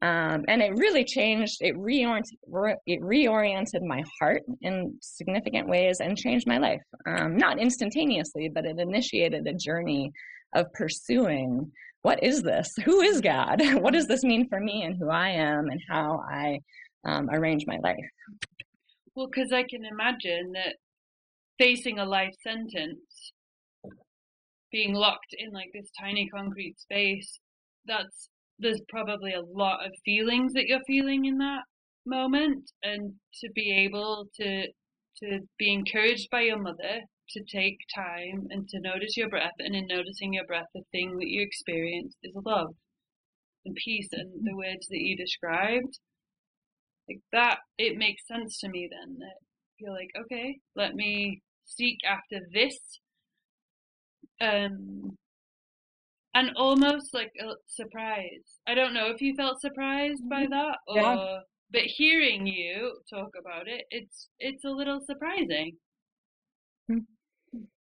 um, 0.00 0.44
and 0.48 0.62
it 0.62 0.74
really 0.76 1.04
changed 1.04 1.58
it 1.60 1.76
reoriented 1.76 2.76
it 2.86 3.00
reoriented 3.02 3.82
my 3.86 4.02
heart 4.18 4.42
in 4.62 4.96
significant 5.02 5.68
ways 5.68 6.00
and 6.00 6.16
changed 6.16 6.46
my 6.46 6.58
life. 6.58 6.80
Um, 7.06 7.36
not 7.36 7.60
instantaneously 7.60 8.48
but 8.48 8.64
it 8.64 8.78
initiated 8.78 9.46
a 9.46 9.52
journey 9.52 10.10
of 10.54 10.72
pursuing 10.72 11.70
what 12.02 12.20
is 12.20 12.42
this? 12.42 12.74
Who 12.84 13.00
is 13.00 13.20
god? 13.20 13.62
What 13.80 13.92
does 13.92 14.08
this 14.08 14.24
mean 14.24 14.48
for 14.48 14.58
me 14.58 14.82
and 14.82 14.96
who 14.98 15.10
i 15.10 15.28
am 15.28 15.68
and 15.68 15.80
how 15.88 16.22
i 16.30 16.58
um, 17.04 17.28
arrange 17.30 17.64
my 17.66 17.78
life? 17.82 17.96
Well 19.14 19.28
because 19.28 19.52
i 19.52 19.62
can 19.62 19.84
imagine 19.84 20.52
that 20.52 20.76
facing 21.58 21.98
a 21.98 22.04
life 22.04 22.34
sentence 22.42 23.32
being 24.72 24.94
locked 24.94 25.34
in 25.38 25.52
like 25.52 25.70
this 25.74 25.90
tiny 26.00 26.26
concrete 26.28 26.80
space 26.80 27.38
that's 27.86 28.30
there's 28.62 28.80
probably 28.88 29.32
a 29.34 29.42
lot 29.42 29.84
of 29.84 29.92
feelings 30.04 30.52
that 30.54 30.66
you're 30.66 30.80
feeling 30.86 31.24
in 31.26 31.38
that 31.38 31.62
moment 32.06 32.70
and 32.82 33.12
to 33.40 33.48
be 33.54 33.84
able 33.84 34.26
to 34.40 34.66
to 35.18 35.38
be 35.58 35.72
encouraged 35.72 36.28
by 36.30 36.40
your 36.40 36.60
mother 36.60 37.00
to 37.30 37.42
take 37.44 37.78
time 37.94 38.46
and 38.50 38.68
to 38.68 38.80
notice 38.80 39.16
your 39.16 39.28
breath, 39.28 39.52
and 39.58 39.74
in 39.74 39.86
noticing 39.86 40.32
your 40.32 40.46
breath, 40.46 40.66
the 40.74 40.82
thing 40.92 41.16
that 41.18 41.28
you 41.28 41.42
experience 41.42 42.14
is 42.22 42.32
love 42.44 42.74
and 43.64 43.74
peace, 43.76 44.08
and 44.12 44.30
the 44.42 44.56
words 44.56 44.86
that 44.88 44.98
you 44.98 45.16
described, 45.16 45.98
like 47.08 47.20
that, 47.32 47.58
it 47.78 47.96
makes 47.96 48.26
sense 48.26 48.58
to 48.58 48.68
me 48.68 48.88
then 48.90 49.16
that 49.18 49.36
you're 49.78 49.92
like, 49.92 50.10
okay, 50.24 50.56
let 50.76 50.94
me 50.94 51.40
seek 51.64 51.98
after 52.08 52.44
this, 52.52 52.76
um, 54.40 55.16
and 56.34 56.50
almost 56.56 57.14
like 57.14 57.32
a 57.40 57.52
surprise. 57.66 58.58
I 58.66 58.74
don't 58.74 58.94
know 58.94 59.10
if 59.10 59.20
you 59.20 59.34
felt 59.34 59.60
surprised 59.60 60.28
by 60.28 60.42
mm-hmm. 60.42 60.52
that 60.52 60.78
or. 60.86 60.96
Yeah 60.96 61.38
but 61.72 61.82
hearing 61.82 62.46
you 62.46 62.98
talk 63.08 63.30
about 63.38 63.66
it, 63.66 63.84
it's 63.90 64.28
it's 64.38 64.64
a 64.64 64.70
little 64.70 65.00
surprising. 65.04 65.72
Hmm. 66.88 66.98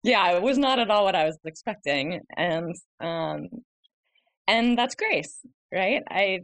Yeah, 0.03 0.31
it 0.31 0.41
was 0.41 0.57
not 0.57 0.79
at 0.79 0.89
all 0.89 1.05
what 1.05 1.15
I 1.15 1.25
was 1.25 1.37
expecting, 1.43 2.21
and 2.37 2.75
um, 2.99 3.47
and 4.47 4.77
that's 4.77 4.95
grace, 4.95 5.39
right? 5.73 6.03
I 6.09 6.41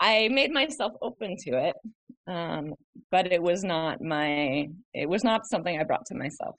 I 0.00 0.28
made 0.28 0.52
myself 0.52 0.92
open 1.02 1.36
to 1.38 1.68
it, 1.68 1.76
um, 2.26 2.74
but 3.10 3.32
it 3.32 3.42
was 3.42 3.64
not 3.64 4.00
my 4.00 4.68
it 4.94 5.08
was 5.08 5.24
not 5.24 5.46
something 5.46 5.78
I 5.78 5.84
brought 5.84 6.06
to 6.06 6.14
myself. 6.14 6.54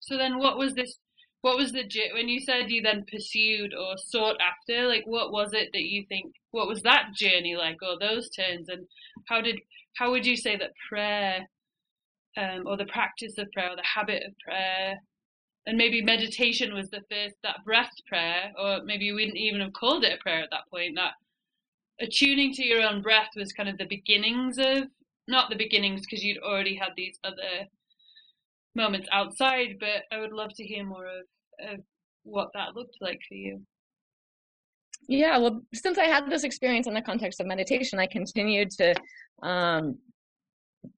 So 0.00 0.16
then, 0.16 0.38
what 0.38 0.56
was 0.56 0.74
this? 0.74 0.98
What 1.42 1.56
was 1.56 1.72
the 1.72 1.84
when 2.14 2.28
you 2.28 2.40
said 2.40 2.70
you 2.70 2.82
then 2.82 3.04
pursued 3.10 3.74
or 3.74 3.98
sought 3.98 4.36
after? 4.40 4.86
Like, 4.86 5.04
what 5.06 5.32
was 5.32 5.52
it 5.52 5.70
that 5.72 5.82
you 5.82 6.04
think? 6.08 6.32
What 6.52 6.68
was 6.68 6.82
that 6.82 7.14
journey 7.14 7.56
like, 7.56 7.78
or 7.82 7.98
those 7.98 8.30
turns, 8.30 8.68
and 8.68 8.86
how 9.26 9.40
did 9.40 9.60
how 9.96 10.10
would 10.12 10.24
you 10.24 10.36
say 10.36 10.56
that 10.56 10.70
prayer, 10.88 11.48
um, 12.36 12.66
or 12.66 12.76
the 12.76 12.86
practice 12.86 13.38
of 13.38 13.50
prayer, 13.52 13.72
or 13.72 13.76
the 13.76 13.82
habit 13.82 14.22
of 14.24 14.38
prayer, 14.38 15.00
and 15.66 15.76
maybe 15.76 16.00
meditation 16.00 16.74
was 16.74 16.90
the 16.90 17.02
first 17.10 17.34
that 17.42 17.64
breath 17.64 17.92
prayer, 18.06 18.52
or 18.56 18.82
maybe 18.84 19.10
we 19.12 19.24
wouldn't 19.24 19.36
even 19.36 19.60
have 19.60 19.72
called 19.72 20.04
it 20.04 20.18
a 20.18 20.22
prayer 20.22 20.42
at 20.42 20.50
that 20.50 20.68
point. 20.70 20.96
That 20.96 21.14
attuning 22.00 22.52
to 22.54 22.64
your 22.64 22.82
own 22.82 23.02
breath 23.02 23.30
was 23.34 23.52
kind 23.52 23.68
of 23.68 23.78
the 23.78 23.86
beginnings 23.86 24.58
of 24.58 24.84
not 25.28 25.50
the 25.50 25.56
beginnings 25.56 26.02
because 26.02 26.24
you'd 26.24 26.38
already 26.38 26.76
had 26.76 26.90
these 26.96 27.18
other 27.24 27.66
moments 28.74 29.08
outside, 29.12 29.76
but 29.78 30.04
I 30.10 30.20
would 30.20 30.32
love 30.32 30.50
to 30.56 30.64
hear 30.64 30.84
more 30.84 31.06
of, 31.06 31.74
of 31.74 31.80
what 32.24 32.50
that 32.54 32.74
looked 32.74 32.96
like 33.00 33.20
for 33.28 33.34
you. 33.34 33.60
Yeah, 35.08 35.38
well, 35.38 35.62
since 35.74 35.98
I 35.98 36.04
had 36.04 36.30
this 36.30 36.44
experience 36.44 36.86
in 36.86 36.94
the 36.94 37.02
context 37.02 37.40
of 37.40 37.46
meditation, 37.46 37.98
I 37.98 38.06
continued 38.06 38.70
to 38.72 38.94
um, 39.42 39.98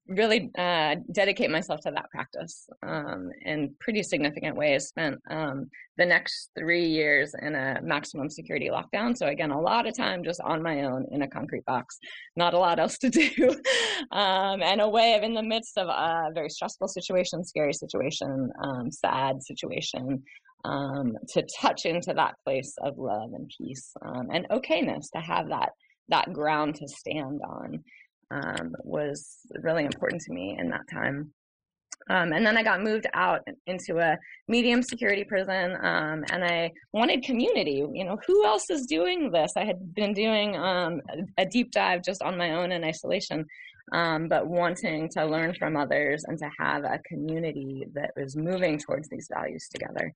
really 0.07 0.51
uh, 0.57 0.95
dedicate 1.11 1.49
myself 1.49 1.81
to 1.81 1.91
that 1.91 2.09
practice 2.09 2.67
um, 2.83 3.29
in 3.43 3.73
pretty 3.79 4.03
significant 4.03 4.55
ways. 4.55 4.87
Spent 4.87 5.19
um, 5.29 5.67
the 5.97 6.05
next 6.05 6.49
three 6.57 6.85
years 6.85 7.33
in 7.41 7.55
a 7.55 7.79
maximum 7.81 8.29
security 8.29 8.69
lockdown. 8.69 9.17
So, 9.17 9.27
again, 9.27 9.51
a 9.51 9.59
lot 9.59 9.87
of 9.87 9.95
time 9.95 10.23
just 10.23 10.41
on 10.41 10.61
my 10.61 10.83
own 10.83 11.05
in 11.11 11.23
a 11.23 11.27
concrete 11.27 11.65
box, 11.65 11.97
not 12.35 12.53
a 12.53 12.59
lot 12.59 12.79
else 12.79 12.97
to 12.99 13.09
do. 13.09 13.49
um, 14.11 14.61
and 14.61 14.81
a 14.81 14.89
way 14.89 15.15
of, 15.15 15.23
in 15.23 15.33
the 15.33 15.43
midst 15.43 15.77
of 15.77 15.87
a 15.87 16.31
very 16.33 16.49
stressful 16.49 16.87
situation, 16.87 17.43
scary 17.43 17.73
situation, 17.73 18.49
um, 18.63 18.91
sad 18.91 19.41
situation, 19.41 20.23
um, 20.65 21.13
to 21.29 21.45
touch 21.59 21.85
into 21.85 22.13
that 22.13 22.35
place 22.43 22.75
of 22.81 22.97
love 22.97 23.31
and 23.33 23.51
peace 23.55 23.91
um, 24.03 24.29
and 24.33 24.47
okayness, 24.49 25.11
to 25.13 25.21
have 25.21 25.49
that 25.49 25.69
that 26.09 26.31
ground 26.33 26.75
to 26.75 26.87
stand 26.87 27.41
on 27.43 27.83
um, 28.31 28.75
was 28.83 29.39
really 29.61 29.85
important 29.85 30.21
to 30.23 30.33
me 30.33 30.57
in 30.59 30.69
that 30.69 30.87
time. 30.91 31.31
Um, 32.09 32.33
and 32.33 32.45
then 32.45 32.55
I 32.55 32.63
got 32.63 32.83
moved 32.83 33.07
out 33.13 33.41
into 33.65 33.97
a 33.97 34.17
medium 34.47 34.83
security 34.83 35.23
prison, 35.23 35.75
um, 35.81 36.23
and 36.31 36.43
I 36.43 36.71
wanted 36.93 37.23
community. 37.23 37.83
You 37.91 38.05
know, 38.05 38.17
who 38.27 38.45
else 38.45 38.69
is 38.69 38.85
doing 38.85 39.31
this? 39.31 39.53
I 39.57 39.65
had 39.65 39.93
been 39.95 40.13
doing 40.13 40.55
um, 40.55 41.01
a 41.37 41.45
deep 41.45 41.71
dive 41.71 42.03
just 42.03 42.21
on 42.21 42.37
my 42.37 42.51
own 42.51 42.71
in 42.71 42.83
isolation, 42.83 43.45
um, 43.93 44.27
but 44.27 44.45
wanting 44.45 45.09
to 45.13 45.25
learn 45.25 45.55
from 45.55 45.75
others 45.75 46.23
and 46.27 46.37
to 46.37 46.49
have 46.59 46.83
a 46.83 46.99
community 47.07 47.87
that 47.93 48.11
was 48.15 48.35
moving 48.35 48.77
towards 48.77 49.09
these 49.09 49.27
values 49.33 49.67
together. 49.71 50.13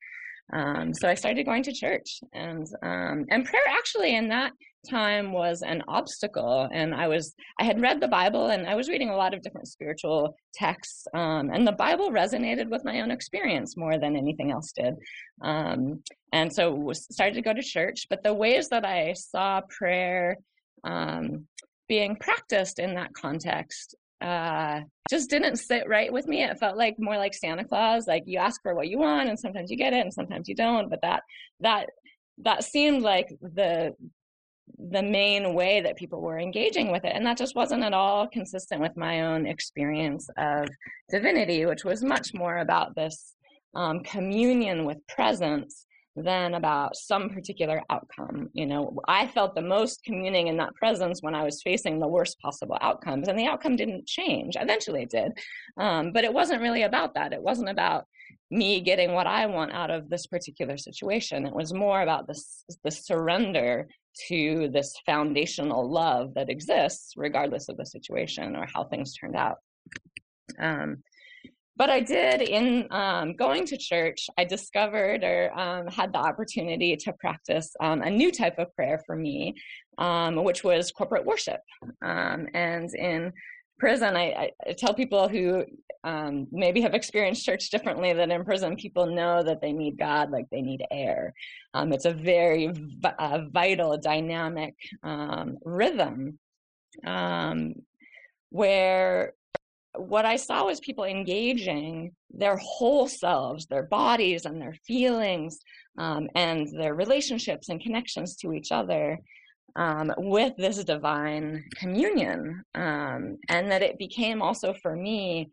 Um, 0.53 0.93
so 0.93 1.07
I 1.07 1.15
started 1.15 1.45
going 1.45 1.63
to 1.63 1.73
church, 1.73 2.21
and 2.33 2.67
um, 2.83 3.25
and 3.29 3.45
prayer 3.45 3.61
actually 3.67 4.15
in 4.15 4.29
that 4.29 4.51
time 4.87 5.31
was 5.31 5.61
an 5.61 5.83
obstacle. 5.87 6.67
And 6.71 6.93
I 6.93 7.07
was 7.07 7.33
I 7.59 7.63
had 7.63 7.81
read 7.81 7.99
the 7.99 8.07
Bible, 8.07 8.47
and 8.47 8.67
I 8.67 8.75
was 8.75 8.89
reading 8.89 9.09
a 9.09 9.15
lot 9.15 9.33
of 9.33 9.41
different 9.41 9.67
spiritual 9.67 10.35
texts, 10.53 11.07
um, 11.13 11.49
and 11.51 11.67
the 11.67 11.71
Bible 11.71 12.11
resonated 12.11 12.69
with 12.69 12.85
my 12.85 13.01
own 13.01 13.11
experience 13.11 13.77
more 13.77 13.97
than 13.97 14.15
anything 14.15 14.51
else 14.51 14.71
did. 14.71 14.95
Um, 15.41 16.01
and 16.33 16.53
so 16.53 16.91
started 16.93 17.35
to 17.35 17.41
go 17.41 17.53
to 17.53 17.63
church. 17.63 18.07
But 18.09 18.23
the 18.23 18.33
ways 18.33 18.69
that 18.69 18.85
I 18.85 19.13
saw 19.13 19.61
prayer 19.69 20.37
um, 20.83 21.47
being 21.87 22.15
practiced 22.15 22.79
in 22.79 22.95
that 22.95 23.13
context 23.13 23.95
uh, 24.21 24.81
just 25.09 25.29
didn't 25.29 25.57
sit 25.57 25.87
right 25.87 26.11
with 26.11 26.27
me. 26.27 26.43
It 26.43 26.59
felt 26.59 26.77
like 26.77 26.95
more 26.99 27.17
like 27.17 27.33
Santa 27.33 27.63
Claus, 27.63 28.07
like 28.07 28.23
you 28.25 28.37
ask 28.37 28.61
for 28.61 28.75
what 28.75 28.89
you 28.89 28.99
want 28.99 29.29
and 29.29 29.39
sometimes 29.39 29.71
you 29.71 29.77
get 29.77 29.93
it 29.93 30.01
and 30.01 30.13
sometimes 30.13 30.47
you 30.47 30.55
don't. 30.55 30.89
But 30.89 31.01
that 31.01 31.23
that 31.61 31.89
that 32.39 32.63
seemed 32.63 33.01
like 33.01 33.27
the 33.41 33.93
the 34.77 35.01
main 35.01 35.53
way 35.53 35.81
that 35.81 35.97
people 35.97 36.21
were 36.21 36.39
engaging 36.39 36.91
with 36.91 37.03
it. 37.05 37.13
And 37.15 37.25
that 37.25 37.37
just 37.37 37.55
wasn't 37.55 37.83
at 37.83 37.93
all 37.93 38.27
consistent 38.27 38.81
with 38.81 38.95
my 38.95 39.21
own 39.21 39.45
experience 39.45 40.29
of 40.37 40.67
divinity, 41.09 41.65
which 41.65 41.83
was 41.83 42.03
much 42.03 42.33
more 42.33 42.57
about 42.57 42.95
this 42.95 43.35
um, 43.75 44.01
communion 44.01 44.85
with 44.85 45.05
presence 45.07 45.85
than 46.15 46.55
about 46.55 46.95
some 46.95 47.29
particular 47.29 47.81
outcome. 47.89 48.49
You 48.53 48.65
know, 48.65 48.97
I 49.07 49.27
felt 49.27 49.55
the 49.55 49.61
most 49.61 50.03
communing 50.03 50.47
in 50.47 50.57
that 50.57 50.75
presence 50.75 51.21
when 51.21 51.35
I 51.35 51.43
was 51.43 51.61
facing 51.61 51.99
the 51.99 52.07
worst 52.07 52.39
possible 52.39 52.77
outcomes, 52.81 53.27
and 53.27 53.37
the 53.37 53.45
outcome 53.45 53.75
didn't 53.75 54.07
change. 54.07 54.55
Eventually, 54.59 55.03
it 55.03 55.11
did, 55.11 55.31
um, 55.77 56.11
but 56.11 56.23
it 56.23 56.33
wasn't 56.33 56.61
really 56.61 56.83
about 56.83 57.13
that. 57.13 57.33
It 57.33 57.41
wasn't 57.41 57.69
about 57.69 58.05
me 58.51 58.81
getting 58.81 59.13
what 59.13 59.27
I 59.27 59.45
want 59.45 59.71
out 59.71 59.91
of 59.91 60.09
this 60.09 60.25
particular 60.27 60.77
situation. 60.77 61.45
It 61.45 61.53
was 61.53 61.73
more 61.73 62.01
about 62.01 62.27
this 62.27 62.63
the 62.83 62.91
surrender 62.91 63.87
to 64.27 64.69
this 64.73 64.95
foundational 65.05 65.89
love 65.89 66.33
that 66.33 66.49
exists 66.49 67.13
regardless 67.15 67.69
of 67.69 67.77
the 67.77 67.85
situation 67.85 68.55
or 68.55 68.67
how 68.73 68.83
things 68.85 69.13
turned 69.13 69.35
out. 69.35 69.57
Um, 70.59 71.03
but 71.79 71.89
I 71.89 72.01
did 72.01 72.41
in 72.41 72.87
um, 72.91 73.37
going 73.37 73.65
to 73.67 73.77
church, 73.77 74.27
I 74.37 74.43
discovered 74.43 75.23
or 75.23 75.57
um, 75.57 75.87
had 75.87 76.11
the 76.11 76.17
opportunity 76.19 76.97
to 76.97 77.13
practice 77.13 77.73
um, 77.79 78.01
a 78.01 78.09
new 78.09 78.33
type 78.33 78.59
of 78.59 78.75
prayer 78.75 79.01
for 79.05 79.15
me, 79.15 79.55
um, 79.97 80.43
which 80.43 80.61
was 80.61 80.91
corporate 80.91 81.25
worship. 81.25 81.61
Um, 82.01 82.47
and 82.53 82.93
in 82.95 83.31
prison, 83.79 84.15
I, 84.15 84.51
I, 84.67 84.73
tell 84.73 84.93
people 84.93 85.27
who 85.27 85.65
um, 86.03 86.47
maybe 86.51 86.81
have 86.81 86.93
experienced 86.93 87.45
church 87.45 87.69
differently 87.69 88.13
that 88.13 88.29
in 88.29 88.45
prison, 88.45 88.75
people 88.75 89.05
know 89.05 89.43
that 89.43 89.61
they 89.61 89.73
need 89.73 89.97
God 89.97 90.31
like 90.31 90.45
they 90.51 90.61
need 90.61 90.85
air. 90.91 91.33
it's 91.73 92.05
a 92.05 92.13
very 92.13 92.71
vital, 93.51 93.97
dynamic 93.97 94.75
rhythm 95.63 96.39
where 98.51 99.33
what 99.95 100.25
I 100.25 100.35
saw 100.35 100.65
was 100.65 100.79
people 100.79 101.03
engaging 101.03 102.11
their 102.31 102.57
whole 102.57 103.07
selves, 103.07 103.65
their 103.65 103.83
bodies 103.83 104.45
and 104.45 104.61
their 104.61 104.75
feelings, 104.85 105.59
um, 105.97 106.29
and 106.35 106.67
their 106.79 106.93
relationships 106.93 107.69
and 107.69 107.81
connections 107.81 108.35
to 108.37 108.53
each 108.53 108.71
other 108.71 109.19
um, 109.75 110.13
with 110.17 110.55
this 110.57 110.83
divine 110.83 111.63
communion. 111.75 112.63
Um, 112.75 113.37
and 113.49 113.71
that 113.71 113.81
it 113.81 113.97
became 113.97 114.41
also 114.41 114.73
for 114.73 114.95
me 114.95 115.49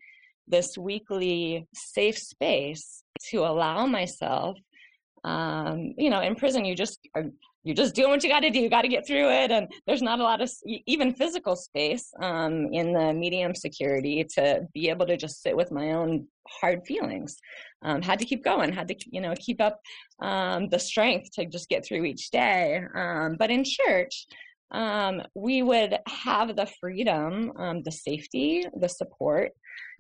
this 0.49 0.79
weekly 0.79 1.67
safe 1.75 2.19
space 2.19 3.03
to 3.31 3.39
allow 3.39 3.87
myself. 3.87 4.59
Um, 5.25 5.95
you 5.99 6.11
know, 6.11 6.21
in 6.21 6.37
prison, 6.37 6.65
you 6.65 6.75
just 6.75 7.01
are 7.15 7.25
you're 7.67 7.75
just 7.75 7.97
doing 7.97 8.11
what 8.11 8.23
you 8.23 8.29
got 8.29 8.41
to 8.41 8.51
do. 8.51 8.61
You 8.61 8.71
got 8.71 8.83
to 8.83 8.89
get 8.89 9.05
through 9.05 9.29
it. 9.29 9.51
And 9.51 9.67
there's 9.89 10.01
not 10.01 10.21
a 10.21 10.23
lot 10.23 10.41
of 10.41 10.49
even 10.87 11.13
physical 11.13 11.57
space 11.57 12.13
um, 12.23 12.73
in 12.73 12.93
the 12.93 13.13
medium 13.13 13.57
security 13.57 14.25
to 14.37 14.61
be 14.73 14.89
able 14.89 15.05
to 15.07 15.17
just 15.17 15.43
sit 15.43 15.57
with 15.57 15.73
my 15.73 15.91
own 15.91 16.29
hard 16.49 16.87
feelings. 16.87 17.37
Um, 17.83 18.03
had 18.03 18.21
to 18.21 18.25
keep 18.25 18.45
going, 18.45 18.73
had 18.73 18.87
to, 18.87 18.95
you 19.11 19.21
know, 19.21 19.35
keep 19.37 19.61
up 19.61 19.81
um, 20.23 20.69
the 20.69 20.79
strength 20.79 21.33
to 21.33 21.45
just 21.45 21.69
get 21.69 21.85
through 21.85 22.05
each 22.05 22.31
day. 22.31 22.85
Um, 22.95 23.35
but 23.37 23.51
in 23.51 23.65
church, 23.65 24.29
um, 24.71 25.23
we 25.35 25.63
would 25.63 25.99
have 26.07 26.55
the 26.55 26.69
freedom, 26.81 27.53
um, 27.59 27.83
the 27.83 27.91
safety, 27.91 28.65
the 28.81 28.89
support 28.89 29.51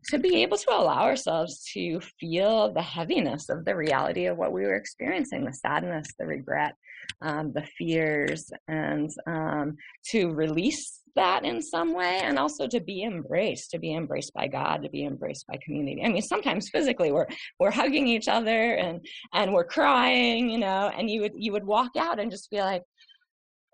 to 0.09 0.19
be 0.19 0.43
able 0.43 0.57
to 0.57 0.71
allow 0.71 1.03
ourselves 1.03 1.65
to 1.73 2.01
feel 2.21 2.73
the 2.73 2.83
heaviness 2.83 3.49
of 3.49 3.65
the 3.65 3.75
reality 3.75 4.27
of 4.27 4.37
what 4.37 4.53
we 4.53 4.63
were 4.63 4.77
experiencing 4.77 5.45
the 5.45 5.53
sadness, 5.53 6.09
the 6.19 6.27
regret, 6.27 6.75
um, 7.23 7.53
the 7.53 7.67
fears, 7.79 8.51
and 8.69 9.11
um, 9.27 9.77
to 10.11 10.33
release 10.33 11.03
that 11.17 11.45
in 11.45 11.61
some 11.61 11.95
way 11.95 12.21
and 12.23 12.39
also 12.39 12.69
to 12.69 12.79
be 12.79 13.03
embraced 13.03 13.71
to 13.71 13.79
be 13.79 13.95
embraced 13.95 14.33
by 14.35 14.47
god 14.47 14.83
to 14.83 14.91
be 14.91 15.05
embraced 15.05 15.47
by 15.47 15.59
community. 15.65 16.05
I 16.05 16.09
mean 16.09 16.23
sometimes 16.23 16.69
physically 16.69 17.11
we're 17.11 17.27
we're 17.59 17.71
hugging 17.71 18.07
each 18.07 18.29
other 18.29 18.75
and 18.75 19.05
and 19.33 19.53
we're 19.53 19.65
crying 19.65 20.51
you 20.51 20.59
know 20.59 20.93
and 20.97 21.11
you 21.11 21.23
would 21.23 21.33
you 21.35 21.53
would 21.53 21.65
walk 21.65 21.97
out 21.99 22.21
and 22.21 22.31
just 22.31 22.51
be 22.51 22.59
like 22.59 22.83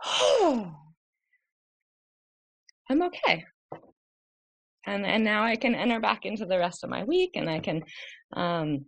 oh 0.04 0.72
i'm 2.88 3.02
okay 3.02 3.44
and 4.86 5.06
and 5.06 5.24
now 5.24 5.44
i 5.44 5.56
can 5.56 5.74
enter 5.74 6.00
back 6.00 6.24
into 6.24 6.46
the 6.46 6.58
rest 6.58 6.84
of 6.84 6.90
my 6.90 7.04
week 7.04 7.32
and 7.34 7.48
i 7.48 7.58
can 7.58 7.82
um 8.34 8.84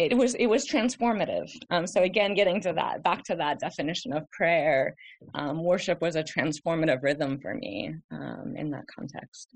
it 0.00 0.16
was 0.16 0.34
it 0.36 0.46
was 0.46 0.66
transformative. 0.66 1.50
Um, 1.68 1.86
so 1.86 2.02
again, 2.02 2.34
getting 2.34 2.60
to 2.62 2.72
that 2.72 3.02
back 3.02 3.22
to 3.24 3.36
that 3.36 3.60
definition 3.60 4.14
of 4.14 4.30
prayer, 4.30 4.94
um, 5.34 5.62
worship 5.62 6.00
was 6.00 6.16
a 6.16 6.22
transformative 6.22 7.02
rhythm 7.02 7.38
for 7.38 7.54
me 7.54 7.94
um, 8.10 8.54
in 8.56 8.70
that 8.70 8.86
context. 8.86 9.54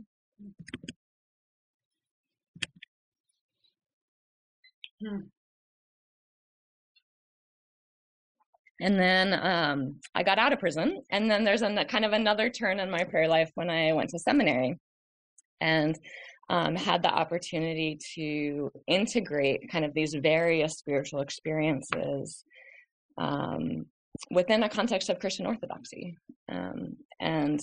Hmm. 5.02 5.20
And 8.80 8.98
then 8.98 9.32
um, 9.34 9.96
I 10.14 10.22
got 10.22 10.38
out 10.38 10.52
of 10.52 10.58
prison, 10.58 11.02
and 11.10 11.30
then 11.30 11.44
there's 11.44 11.62
a 11.62 11.84
kind 11.84 12.04
of 12.04 12.12
another 12.12 12.50
turn 12.50 12.80
in 12.80 12.90
my 12.90 13.04
prayer 13.04 13.28
life 13.28 13.50
when 13.54 13.70
I 13.70 13.92
went 13.92 14.10
to 14.10 14.18
seminary, 14.18 14.78
and 15.60 15.98
um, 16.50 16.74
had 16.74 17.02
the 17.02 17.12
opportunity 17.12 17.98
to 18.14 18.72
integrate 18.86 19.70
kind 19.70 19.84
of 19.84 19.94
these 19.94 20.14
various 20.14 20.76
spiritual 20.76 21.20
experiences 21.20 22.44
um, 23.16 23.86
within 24.30 24.62
a 24.64 24.68
context 24.68 25.08
of 25.08 25.20
Christian 25.20 25.46
orthodoxy, 25.46 26.16
um, 26.50 26.96
and 27.20 27.60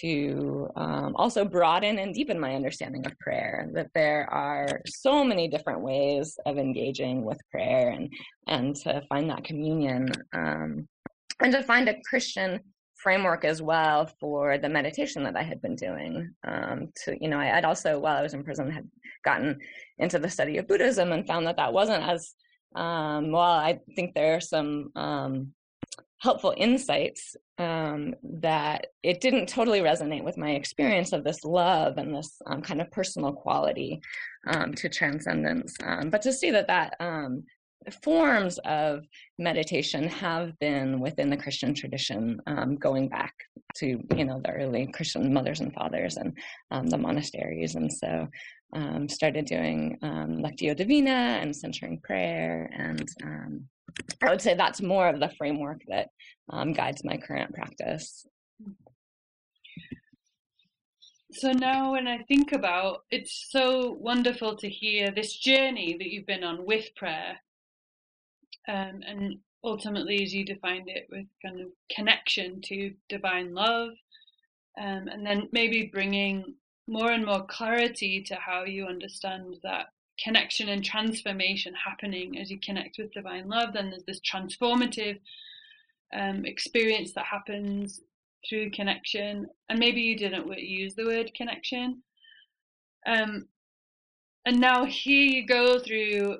to 0.00 0.68
um, 0.76 1.14
also 1.16 1.44
broaden 1.44 1.98
and 1.98 2.14
deepen 2.14 2.38
my 2.38 2.54
understanding 2.54 3.06
of 3.06 3.18
prayer. 3.18 3.68
That 3.72 3.90
there 3.94 4.28
are 4.32 4.80
so 4.86 5.24
many 5.24 5.48
different 5.48 5.80
ways 5.80 6.38
of 6.46 6.58
engaging 6.58 7.24
with 7.24 7.38
prayer, 7.50 7.90
and 7.90 8.12
and 8.46 8.76
to 8.76 9.02
find 9.08 9.28
that 9.30 9.44
communion, 9.44 10.12
um, 10.32 10.88
and 11.40 11.52
to 11.52 11.62
find 11.62 11.88
a 11.88 12.00
Christian 12.08 12.60
framework 12.96 13.44
as 13.44 13.62
well 13.62 14.10
for 14.20 14.58
the 14.58 14.68
meditation 14.68 15.24
that 15.24 15.36
I 15.36 15.42
had 15.42 15.62
been 15.62 15.76
doing. 15.76 16.34
Um, 16.46 16.92
to 17.04 17.16
you 17.20 17.28
know, 17.28 17.38
I 17.38 17.46
had 17.46 17.64
also 17.64 17.98
while 17.98 18.16
I 18.16 18.22
was 18.22 18.34
in 18.34 18.44
prison 18.44 18.70
had 18.70 18.88
gotten 19.24 19.58
into 19.98 20.18
the 20.18 20.30
study 20.30 20.58
of 20.58 20.68
Buddhism 20.68 21.12
and 21.12 21.26
found 21.26 21.46
that 21.46 21.56
that 21.56 21.72
wasn't 21.72 22.02
as 22.02 22.34
um, 22.74 23.32
well. 23.32 23.42
I 23.42 23.80
think 23.96 24.14
there 24.14 24.36
are 24.36 24.40
some 24.40 24.90
um, 24.96 25.52
helpful 26.20 26.54
insights 26.56 27.36
um, 27.58 28.14
that 28.22 28.88
it 29.02 29.20
didn't 29.20 29.48
totally 29.48 29.80
resonate 29.80 30.22
with 30.22 30.36
my 30.36 30.50
experience 30.50 31.12
of 31.12 31.24
this 31.24 31.44
love 31.44 31.96
and 31.98 32.14
this 32.14 32.40
um, 32.46 32.62
kind 32.62 32.80
of 32.80 32.90
personal 32.90 33.32
quality 33.32 34.00
um, 34.46 34.74
to 34.74 34.88
transcendence. 34.88 35.76
but 36.10 36.22
to 36.22 36.32
see 36.32 36.50
that 36.50 36.68
that 36.68 36.94
forms 38.02 38.58
of 38.58 39.04
meditation 39.38 40.06
have 40.06 40.58
been 40.58 41.00
within 41.00 41.30
the 41.30 41.36
Christian 41.36 41.74
tradition, 41.74 42.40
um, 42.46 42.76
going 42.76 43.08
back 43.08 43.32
to 43.76 44.00
you 44.14 44.24
know 44.24 44.40
the 44.44 44.52
early 44.52 44.86
Christian 44.88 45.32
mothers 45.32 45.60
and 45.60 45.72
fathers 45.72 46.16
and 46.16 46.36
um, 46.70 46.86
the 46.88 46.98
monasteries, 46.98 47.74
and 47.74 47.92
so 47.92 48.28
um, 48.72 49.08
started 49.08 49.44
doing 49.46 49.98
um, 50.02 50.38
Lectio 50.38 50.76
Divina 50.76 51.38
and 51.40 51.54
centering 51.54 52.00
prayer, 52.00 52.70
and 52.76 53.08
um, 53.24 53.68
I 54.22 54.30
would 54.30 54.42
say 54.42 54.54
that's 54.54 54.80
more 54.80 55.08
of 55.08 55.20
the 55.20 55.30
framework 55.36 55.82
that 55.88 56.08
um, 56.50 56.72
guides 56.72 57.04
my 57.04 57.16
current 57.16 57.54
practice. 57.54 58.26
So 61.32 61.52
now, 61.52 61.92
when 61.92 62.08
I 62.08 62.18
think 62.24 62.52
about 62.52 63.04
it's 63.10 63.46
so 63.50 63.92
wonderful 64.00 64.56
to 64.56 64.68
hear 64.68 65.10
this 65.10 65.36
journey 65.36 65.96
that 65.98 66.08
you've 66.08 66.26
been 66.26 66.42
on 66.42 66.66
with 66.66 66.94
prayer 66.96 67.38
um, 68.68 69.00
and 69.06 69.38
ultimately, 69.64 70.22
as 70.22 70.34
you 70.34 70.44
defined 70.44 70.88
it, 70.88 71.06
with 71.10 71.26
kind 71.44 71.60
of 71.60 71.68
connection 71.94 72.60
to 72.62 72.92
divine 73.08 73.54
love, 73.54 73.90
um, 74.80 75.08
and 75.08 75.26
then 75.26 75.48
maybe 75.52 75.90
bringing 75.92 76.54
more 76.90 77.12
and 77.12 77.24
more 77.24 77.46
clarity 77.46 78.20
to 78.20 78.34
how 78.34 78.64
you 78.64 78.86
understand 78.86 79.56
that 79.62 79.86
connection 80.22 80.68
and 80.68 80.84
transformation 80.84 81.72
happening 81.72 82.36
as 82.38 82.50
you 82.50 82.58
connect 82.58 82.98
with 82.98 83.12
divine 83.12 83.48
love. 83.48 83.72
Then 83.72 83.90
there's 83.90 84.04
this 84.04 84.20
transformative 84.20 85.20
um, 86.12 86.44
experience 86.44 87.12
that 87.12 87.24
happens 87.24 88.00
through 88.48 88.72
connection, 88.72 89.46
and 89.68 89.78
maybe 89.78 90.00
you 90.00 90.16
didn't 90.16 90.50
use 90.58 90.94
the 90.96 91.06
word 91.06 91.32
connection. 91.34 92.02
Um, 93.06 93.46
and 94.44 94.58
now 94.60 94.84
here 94.84 95.22
you 95.22 95.46
go 95.46 95.78
through 95.78 96.38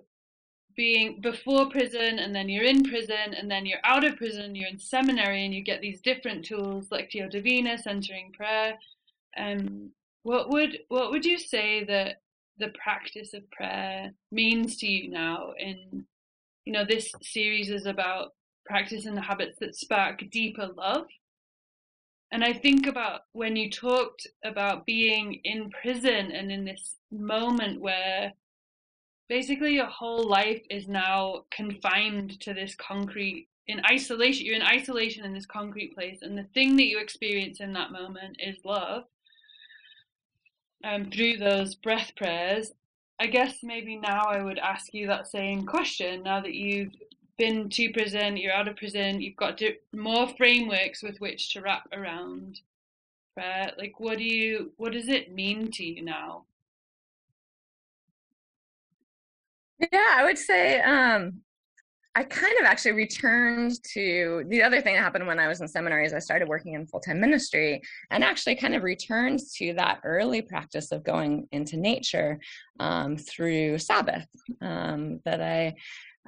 being 0.77 1.21
before 1.21 1.69
prison 1.69 2.19
and 2.19 2.35
then 2.35 2.49
you're 2.49 2.65
in 2.65 2.83
prison 2.83 3.35
and 3.37 3.51
then 3.51 3.67
you're 3.67 3.85
out 3.85 4.05
of 4.05 4.17
prison 4.17 4.55
you're 4.55 4.69
in 4.69 4.79
seminary 4.79 5.45
and 5.45 5.53
you 5.53 5.63
get 5.63 5.81
these 5.81 6.01
different 6.01 6.45
tools 6.45 6.87
like 6.91 7.11
Lectio 7.11 7.29
Divina 7.29 7.77
centering 7.77 8.33
prayer 8.33 8.79
um 9.37 9.91
what 10.23 10.51
would 10.51 10.79
what 10.89 11.11
would 11.11 11.25
you 11.25 11.39
say 11.39 11.85
that 11.85 12.21
the 12.59 12.69
practice 12.83 13.33
of 13.33 13.51
prayer 13.51 14.13
means 14.31 14.77
to 14.77 14.87
you 14.87 15.11
now 15.11 15.53
in 15.59 16.05
you 16.65 16.73
know 16.73 16.85
this 16.85 17.13
series 17.23 17.71
is 17.71 17.87
about 17.87 18.33
practice 18.67 19.07
and 19.07 19.17
the 19.17 19.23
habits 19.23 19.59
that 19.61 19.75
spark 19.75 20.23
deeper 20.31 20.69
love? 20.77 21.07
And 22.33 22.45
i 22.45 22.53
think 22.53 22.87
about 22.87 23.23
when 23.33 23.57
you 23.57 23.71
talked 23.71 24.27
about 24.45 24.87
being 24.87 25.41
in 25.45 25.71
prison 25.71 26.31
and 26.31 26.53
in 26.53 26.65
this 26.65 26.97
moment 27.11 27.81
where 27.81 28.33
basically 29.29 29.75
your 29.75 29.87
whole 29.87 30.29
life 30.29 30.63
is 30.71 30.87
now 30.87 31.45
confined 31.51 32.39
to 32.41 32.53
this 32.53 32.75
concrete 32.77 33.49
in 33.67 33.81
isolation 33.91 34.47
you're 34.47 34.55
in 34.55 34.63
isolation 34.63 35.25
in 35.25 35.33
this 35.33 35.47
concrete 35.47 35.95
place 35.95 36.19
and 36.23 36.37
the 36.37 36.47
thing 36.55 36.77
that 36.77 36.87
you 36.87 37.01
experience 37.01 37.61
in 37.61 37.73
that 37.73 37.91
moment 37.91 38.37
is 38.39 38.57
love 38.65 39.05
um, 40.85 41.11
through 41.11 41.37
those 41.37 41.75
breath 41.75 42.13
prayers 42.17 42.73
i 43.21 43.27
guess 43.27 43.59
maybe 43.63 43.97
now 43.97 44.25
i 44.25 44.43
would 44.43 44.59
ask 44.59 44.95
you 44.95 45.07
that 45.07 45.27
same 45.27 45.67
question 45.67 46.23
now 46.23 46.41
that 46.41 46.55
you've 46.55 46.95
been 47.39 47.69
to 47.69 47.91
prison 47.93 48.37
you're 48.37 48.53
out 48.53 48.69
of 48.69 48.77
prison 48.77 49.21
you've 49.21 49.37
got 49.37 49.61
more 49.95 50.29
frameworks 50.37 51.03
with 51.03 51.21
which 51.21 51.53
to 51.53 51.61
wrap 51.61 51.89
around 51.93 52.61
prayer 53.35 53.73
like 53.79 53.99
what 53.99 54.19
do 54.19 54.25
you 54.25 54.73
what 54.77 54.93
does 54.93 55.09
it 55.09 55.35
mean 55.35 55.71
to 55.73 55.85
you 55.85 56.03
now? 56.03 56.45
Yeah, 59.93 60.15
I 60.17 60.25
would 60.25 60.37
say 60.39 60.81
um, 60.81 61.41
I 62.17 62.25
kind 62.25 62.59
of 62.59 62.67
actually 62.67 62.93
returned 62.93 63.73
to 63.93 64.45
the 64.49 64.63
other 64.63 64.81
thing 64.81 64.95
that 64.95 65.03
happened 65.03 65.29
when 65.29 65.39
I 65.39 65.47
was 65.47 65.61
in 65.61 65.69
seminary 65.69 66.07
is 66.07 66.13
I 66.13 66.19
started 66.19 66.49
working 66.49 66.75
in 66.75 66.87
full 66.87 67.01
time 67.01 67.21
ministry 67.21 67.81
and 68.11 68.25
actually 68.25 68.57
kind 68.57 68.75
of 68.75 68.83
returned 68.83 69.41
to 69.57 69.75
that 69.75 70.01
early 70.05 70.43
practice 70.43 70.91
of 70.91 71.05
going 71.05 71.47
into 71.53 71.77
nature 71.77 72.41
um, 72.81 73.17
through 73.17 73.79
Sabbath 73.79 74.27
um, 74.61 75.21
that 75.25 75.41
I. 75.41 75.75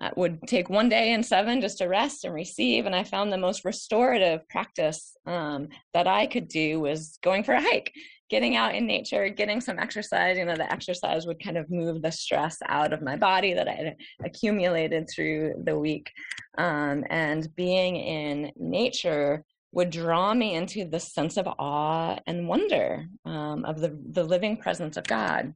Uh, 0.01 0.09
would 0.17 0.41
take 0.49 0.71
one 0.71 0.89
day 0.89 1.13
in 1.13 1.23
seven 1.23 1.61
just 1.61 1.77
to 1.79 1.85
rest 1.85 2.25
and 2.25 2.33
receive. 2.33 2.87
And 2.87 2.97
I 2.97 3.05
found 3.05 3.31
the 3.31 3.37
most 3.37 3.63
restorative 3.63 4.49
practice 4.49 5.15
um, 5.27 5.69
that 5.93 6.07
I 6.07 6.27
could 6.27 6.49
do 6.49 6.81
was 6.81 7.19
going 7.23 7.45
for 7.45 7.53
a 7.53 7.61
hike 7.61 7.93
getting 8.33 8.57
out 8.57 8.75
in 8.75 8.87
nature, 8.87 9.29
getting 9.29 9.61
some 9.61 9.79
exercise, 9.79 10.39
you 10.39 10.45
know, 10.47 10.57
the 10.57 10.73
exercise 10.73 11.27
would 11.27 11.39
kind 11.45 11.59
of 11.59 11.71
move 11.71 12.01
the 12.01 12.11
stress 12.11 12.57
out 12.67 12.91
of 12.95 13.03
my 13.03 13.15
body 13.15 13.53
that 13.53 13.69
I 13.69 13.73
had 13.73 13.97
accumulated 14.25 15.07
through 15.07 15.63
the 15.65 15.79
week. 15.79 16.11
Um, 16.57 17.05
and 17.11 17.55
being 17.57 17.97
in 17.97 18.51
nature 18.57 19.45
would 19.73 19.91
draw 19.91 20.33
me 20.33 20.55
into 20.55 20.87
the 20.87 20.99
sense 20.99 21.37
of 21.37 21.47
awe 21.47 22.17
and 22.27 22.49
wonder 22.49 23.05
um, 23.27 23.67
of 23.67 23.81
the, 23.83 23.99
the 24.13 24.25
living 24.25 24.57
presence 24.57 24.97
of 24.97 25.05
God. 25.05 25.53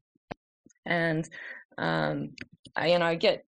And, 0.84 1.26
um, 1.78 2.32
I, 2.76 2.88
you 2.88 2.98
know, 2.98 3.06
I 3.06 3.14
get 3.14 3.46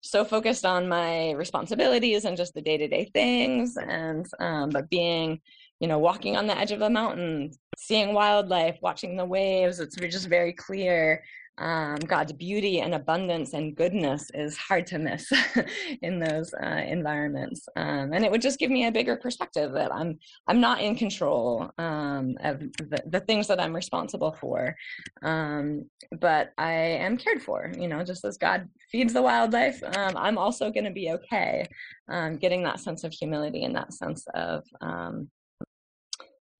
so 0.00 0.24
focused 0.24 0.64
on 0.64 0.88
my 0.88 1.32
responsibilities 1.32 2.24
and 2.24 2.34
just 2.34 2.54
the 2.54 2.62
day 2.62 2.78
to 2.78 2.88
day 2.88 3.10
things. 3.12 3.76
And, 3.76 4.26
um, 4.40 4.70
but 4.70 4.88
being 4.88 5.42
you 5.80 5.88
know, 5.88 5.98
walking 5.98 6.36
on 6.36 6.46
the 6.46 6.56
edge 6.56 6.72
of 6.72 6.82
a 6.82 6.90
mountain, 6.90 7.50
seeing 7.90 8.14
wildlife, 8.14 8.78
watching 8.82 9.16
the 9.16 9.24
waves. 9.24 9.80
It's 9.80 9.96
just 9.96 10.28
very 10.28 10.52
clear. 10.52 11.24
Um, 11.58 11.96
God's 11.96 12.32
beauty 12.32 12.80
and 12.82 12.94
abundance 12.94 13.52
and 13.52 13.74
goodness 13.74 14.30
is 14.32 14.56
hard 14.56 14.86
to 14.86 14.98
miss 15.00 15.30
in 16.02 16.20
those 16.20 16.54
uh, 16.54 16.82
environments, 16.86 17.68
um, 17.74 18.12
and 18.14 18.24
it 18.24 18.30
would 18.30 18.40
just 18.40 18.60
give 18.60 18.70
me 18.70 18.86
a 18.86 18.92
bigger 18.92 19.16
perspective 19.16 19.72
that 19.72 19.92
I'm 19.92 20.20
I'm 20.46 20.60
not 20.60 20.80
in 20.80 20.94
control 20.94 21.68
um, 21.78 22.36
of 22.44 22.60
the, 22.60 23.02
the, 23.06 23.20
things 23.20 23.48
that 23.48 23.60
I'm 23.60 23.74
responsible 23.74 24.32
for, 24.40 24.74
um, 25.22 25.84
but 26.20 26.52
I 26.56 26.72
am 27.06 27.18
cared 27.18 27.42
for. 27.42 27.72
You 27.76 27.88
know, 27.88 28.04
just 28.04 28.24
as 28.24 28.38
God 28.38 28.68
feeds 28.90 29.12
the 29.12 29.20
wildlife, 29.20 29.82
um, 29.96 30.16
I'm 30.16 30.38
also 30.38 30.70
going 30.70 30.84
to 30.84 30.92
be 30.92 31.10
okay. 31.10 31.66
Um, 32.08 32.36
getting 32.36 32.62
that 32.62 32.80
sense 32.80 33.04
of 33.04 33.12
humility 33.12 33.64
and 33.64 33.74
that 33.76 33.92
sense 33.92 34.24
of 34.34 34.64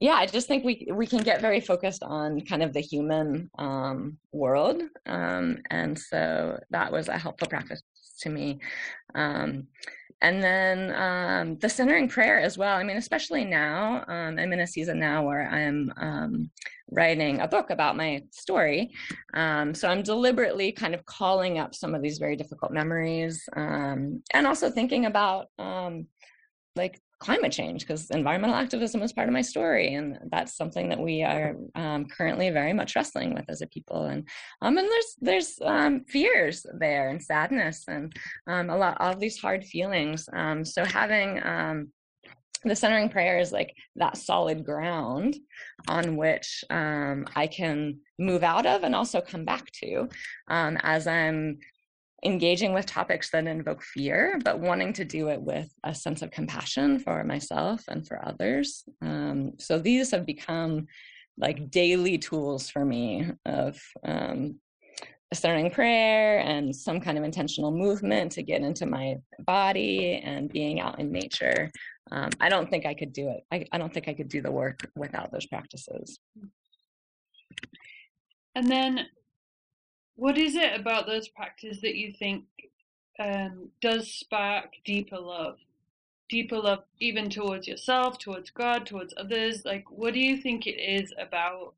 yeah, 0.00 0.14
I 0.14 0.24
just 0.24 0.48
think 0.48 0.64
we 0.64 0.88
we 0.92 1.06
can 1.06 1.22
get 1.22 1.42
very 1.42 1.60
focused 1.60 2.02
on 2.02 2.40
kind 2.40 2.62
of 2.62 2.72
the 2.72 2.80
human 2.80 3.50
um, 3.58 4.16
world, 4.32 4.82
um, 5.04 5.58
and 5.70 5.98
so 5.98 6.58
that 6.70 6.90
was 6.90 7.08
a 7.08 7.18
helpful 7.18 7.48
practice 7.48 7.82
to 8.20 8.30
me. 8.30 8.60
Um, 9.14 9.66
and 10.22 10.42
then 10.42 10.94
um, 10.94 11.58
the 11.58 11.68
centering 11.68 12.08
prayer 12.08 12.40
as 12.40 12.56
well. 12.56 12.76
I 12.76 12.82
mean, 12.82 12.96
especially 12.96 13.44
now, 13.44 14.04
um, 14.08 14.38
I'm 14.38 14.52
in 14.52 14.60
a 14.60 14.66
season 14.66 14.98
now 14.98 15.24
where 15.24 15.48
I'm 15.48 15.92
um, 15.96 16.50
writing 16.90 17.40
a 17.40 17.48
book 17.48 17.70
about 17.70 17.96
my 17.96 18.22
story. 18.30 18.92
So 19.34 19.88
I'm 19.88 20.02
deliberately 20.02 20.72
kind 20.72 20.94
of 20.94 21.06
calling 21.06 21.58
up 21.58 21.74
some 21.74 21.94
of 21.94 22.02
these 22.02 22.18
very 22.18 22.36
difficult 22.36 22.70
memories 22.70 23.48
and 23.54 24.22
also 24.34 24.70
thinking 24.70 25.06
about 25.06 25.46
like 26.76 27.00
climate 27.20 27.52
change 27.52 27.82
because 27.82 28.10
environmental 28.10 28.56
activism 28.56 29.02
is 29.02 29.12
part 29.12 29.28
of 29.28 29.34
my 29.34 29.42
story 29.42 29.94
and 29.94 30.18
that's 30.32 30.56
something 30.56 30.88
that 30.88 30.98
we 30.98 31.22
are 31.22 31.54
um, 31.74 32.06
currently 32.06 32.48
very 32.48 32.72
much 32.72 32.96
wrestling 32.96 33.34
with 33.34 33.44
as 33.48 33.60
a 33.60 33.66
people 33.66 34.06
and 34.06 34.26
um 34.62 34.78
and 34.78 34.88
there's 34.88 35.16
there's 35.20 35.58
um, 35.62 36.02
fears 36.08 36.64
there 36.78 37.10
and 37.10 37.22
sadness 37.22 37.84
and 37.88 38.16
um, 38.46 38.70
a 38.70 38.76
lot 38.76 38.96
of 39.00 39.20
these 39.20 39.38
hard 39.38 39.62
feelings 39.64 40.28
um, 40.32 40.64
so 40.64 40.82
having 40.84 41.40
um, 41.44 41.88
the 42.64 42.76
centering 42.76 43.08
prayer 43.08 43.38
is 43.38 43.52
like 43.52 43.74
that 43.96 44.16
solid 44.16 44.64
ground 44.64 45.36
on 45.88 46.16
which 46.16 46.64
um, 46.70 47.26
I 47.36 47.46
can 47.46 47.98
move 48.18 48.42
out 48.42 48.66
of 48.66 48.82
and 48.82 48.94
also 48.94 49.20
come 49.20 49.44
back 49.44 49.70
to 49.82 50.08
um, 50.48 50.78
as 50.82 51.06
I'm 51.06 51.58
engaging 52.24 52.72
with 52.72 52.86
topics 52.86 53.30
that 53.30 53.46
invoke 53.46 53.82
fear, 53.82 54.38
but 54.44 54.60
wanting 54.60 54.92
to 54.94 55.04
do 55.04 55.28
it 55.28 55.40
with 55.40 55.72
a 55.84 55.94
sense 55.94 56.22
of 56.22 56.30
compassion 56.30 56.98
for 56.98 57.24
myself 57.24 57.84
and 57.88 58.06
for 58.06 58.24
others. 58.26 58.84
Um, 59.00 59.52
so 59.58 59.78
these 59.78 60.10
have 60.10 60.26
become 60.26 60.86
like 61.38 61.70
daily 61.70 62.18
tools 62.18 62.68
for 62.68 62.84
me 62.84 63.30
of 63.46 63.80
um, 64.04 64.56
centering 65.32 65.70
prayer 65.70 66.40
and 66.40 66.74
some 66.74 67.00
kind 67.00 67.16
of 67.16 67.24
intentional 67.24 67.70
movement 67.70 68.32
to 68.32 68.42
get 68.42 68.62
into 68.62 68.84
my 68.84 69.16
body 69.40 70.20
and 70.24 70.52
being 70.52 70.80
out 70.80 70.98
in 70.98 71.12
nature. 71.12 71.70
Um, 72.10 72.30
I 72.40 72.48
don't 72.48 72.68
think 72.68 72.84
I 72.84 72.94
could 72.94 73.12
do 73.12 73.28
it. 73.28 73.44
I, 73.52 73.64
I 73.72 73.78
don't 73.78 73.94
think 73.94 74.08
I 74.08 74.14
could 74.14 74.28
do 74.28 74.42
the 74.42 74.50
work 74.50 74.80
without 74.96 75.30
those 75.32 75.46
practices. 75.46 76.18
And 78.54 78.68
then 78.68 79.06
what 80.20 80.36
is 80.36 80.54
it 80.54 80.78
about 80.78 81.06
those 81.06 81.28
practices 81.28 81.80
that 81.80 81.94
you 81.94 82.12
think 82.12 82.44
um, 83.18 83.70
does 83.80 84.12
spark 84.12 84.66
deeper 84.84 85.18
love? 85.18 85.56
Deeper 86.28 86.58
love, 86.58 86.84
even 86.98 87.30
towards 87.30 87.66
yourself, 87.66 88.18
towards 88.18 88.50
God, 88.50 88.84
towards 88.84 89.14
others. 89.16 89.64
Like, 89.64 89.90
what 89.90 90.12
do 90.12 90.20
you 90.20 90.36
think 90.36 90.66
it 90.66 90.78
is 90.78 91.10
about 91.18 91.72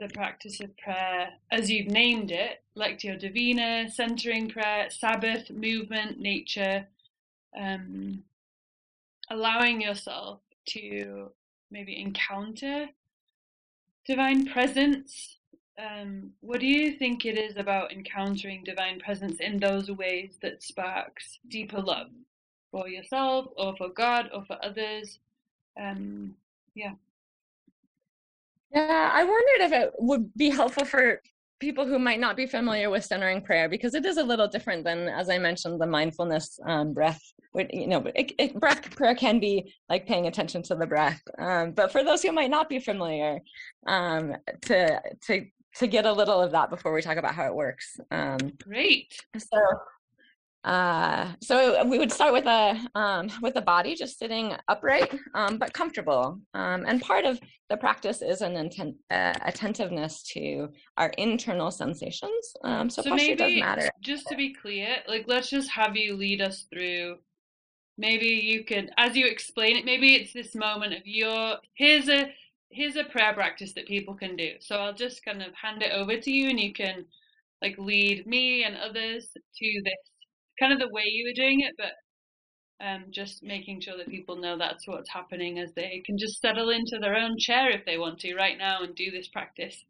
the 0.00 0.08
practice 0.08 0.58
of 0.60 0.74
prayer, 0.78 1.34
as 1.50 1.70
you've 1.70 1.92
named 1.92 2.30
it, 2.30 2.62
Lectio 2.74 3.18
Divina, 3.18 3.90
centering 3.90 4.48
prayer, 4.48 4.88
Sabbath, 4.88 5.50
movement, 5.50 6.18
nature, 6.18 6.86
um, 7.54 8.24
allowing 9.28 9.82
yourself 9.82 10.40
to 10.68 11.30
maybe 11.70 12.00
encounter 12.00 12.86
divine 14.06 14.46
presence 14.46 15.36
um, 15.78 16.30
what 16.40 16.60
do 16.60 16.66
you 16.66 16.92
think 16.92 17.24
it 17.24 17.38
is 17.38 17.56
about 17.56 17.92
encountering 17.92 18.62
divine 18.64 19.00
presence 19.00 19.40
in 19.40 19.58
those 19.58 19.90
ways 19.90 20.38
that 20.42 20.62
sparks 20.62 21.38
deeper 21.48 21.80
love 21.80 22.08
for 22.70 22.88
yourself 22.88 23.46
or 23.56 23.74
for 23.76 23.88
God 23.88 24.30
or 24.34 24.44
for 24.44 24.58
others? 24.62 25.18
Um, 25.80 26.34
yeah. 26.74 26.92
Yeah, 28.74 29.10
I 29.12 29.24
wondered 29.24 29.66
if 29.66 29.72
it 29.72 29.92
would 29.98 30.32
be 30.34 30.50
helpful 30.50 30.84
for 30.84 31.20
people 31.58 31.86
who 31.86 31.98
might 31.98 32.18
not 32.18 32.36
be 32.36 32.46
familiar 32.46 32.90
with 32.90 33.04
centering 33.04 33.40
prayer 33.40 33.68
because 33.68 33.94
it 33.94 34.04
is 34.04 34.16
a 34.16 34.22
little 34.22 34.48
different 34.48 34.84
than, 34.84 35.08
as 35.08 35.30
I 35.30 35.38
mentioned, 35.38 35.80
the 35.80 35.86
mindfulness 35.86 36.58
um, 36.66 36.92
breath. 36.92 37.22
You 37.54 37.86
know, 37.86 38.04
it, 38.14 38.32
it, 38.38 38.58
breath 38.58 38.94
prayer 38.96 39.14
can 39.14 39.38
be 39.38 39.72
like 39.88 40.06
paying 40.06 40.26
attention 40.26 40.62
to 40.64 40.74
the 40.74 40.86
breath. 40.86 41.22
Um, 41.38 41.72
but 41.72 41.92
for 41.92 42.02
those 42.02 42.22
who 42.22 42.32
might 42.32 42.50
not 42.50 42.68
be 42.68 42.80
familiar, 42.80 43.38
um, 43.86 44.34
to 44.62 45.00
to 45.26 45.46
to 45.76 45.86
get 45.86 46.06
a 46.06 46.12
little 46.12 46.40
of 46.40 46.52
that 46.52 46.70
before 46.70 46.92
we 46.92 47.02
talk 47.02 47.16
about 47.16 47.34
how 47.34 47.46
it 47.46 47.54
works. 47.54 47.98
Um, 48.10 48.38
Great. 48.62 49.14
So, 49.36 49.58
uh, 50.64 51.32
so 51.40 51.84
we 51.86 51.98
would 51.98 52.12
start 52.12 52.32
with 52.32 52.46
a 52.46 52.78
um, 52.94 53.28
with 53.40 53.54
the 53.54 53.62
body 53.62 53.94
just 53.94 54.18
sitting 54.18 54.54
upright 54.68 55.18
um, 55.34 55.58
but 55.58 55.72
comfortable. 55.72 56.38
Um, 56.54 56.84
and 56.86 57.00
part 57.00 57.24
of 57.24 57.40
the 57.68 57.76
practice 57.76 58.22
is 58.22 58.42
an 58.42 58.56
intent, 58.56 58.96
uh, 59.10 59.34
attentiveness 59.44 60.22
to 60.34 60.68
our 60.98 61.08
internal 61.18 61.70
sensations. 61.70 62.54
Um, 62.64 62.88
so, 62.90 63.02
so 63.02 63.10
posture 63.10 63.34
maybe, 63.36 63.36
does 63.36 63.60
matter. 63.60 63.90
Just 64.00 64.28
to 64.28 64.36
be 64.36 64.54
clear, 64.54 64.96
like 65.08 65.24
let's 65.26 65.50
just 65.50 65.70
have 65.70 65.96
you 65.96 66.16
lead 66.16 66.40
us 66.40 66.66
through. 66.72 67.16
Maybe 67.98 68.26
you 68.26 68.64
could, 68.64 68.90
as 68.96 69.16
you 69.16 69.26
explain 69.26 69.76
it, 69.76 69.84
maybe 69.84 70.14
it's 70.14 70.32
this 70.32 70.54
moment 70.54 70.94
of 70.94 71.06
your 71.06 71.58
here's 71.74 72.08
a 72.08 72.32
here's 72.72 72.96
a 72.96 73.04
prayer 73.04 73.34
practice 73.34 73.72
that 73.74 73.86
people 73.86 74.14
can 74.14 74.36
do. 74.36 74.52
So 74.60 74.76
I'll 74.76 74.94
just 74.94 75.24
kind 75.24 75.42
of 75.42 75.54
hand 75.54 75.82
it 75.82 75.92
over 75.92 76.16
to 76.16 76.30
you 76.30 76.48
and 76.48 76.58
you 76.58 76.72
can 76.72 77.04
like 77.60 77.76
lead 77.78 78.26
me 78.26 78.64
and 78.64 78.76
others 78.76 79.30
to 79.32 79.82
this 79.84 79.94
kind 80.58 80.72
of 80.72 80.78
the 80.78 80.92
way 80.92 81.04
you 81.06 81.28
were 81.28 81.34
doing 81.34 81.60
it, 81.60 81.74
but 81.78 81.92
um, 82.84 83.04
just 83.10 83.42
making 83.42 83.80
sure 83.80 83.96
that 83.96 84.08
people 84.08 84.36
know 84.36 84.58
that's 84.58 84.88
what's 84.88 85.10
happening 85.10 85.58
as 85.58 85.72
they 85.74 86.02
can 86.04 86.18
just 86.18 86.40
settle 86.40 86.70
into 86.70 86.98
their 87.00 87.14
own 87.14 87.36
chair 87.38 87.70
if 87.70 87.84
they 87.84 87.98
want 87.98 88.18
to 88.20 88.34
right 88.34 88.58
now 88.58 88.82
and 88.82 88.94
do 88.94 89.10
this 89.10 89.28
practice. 89.28 89.84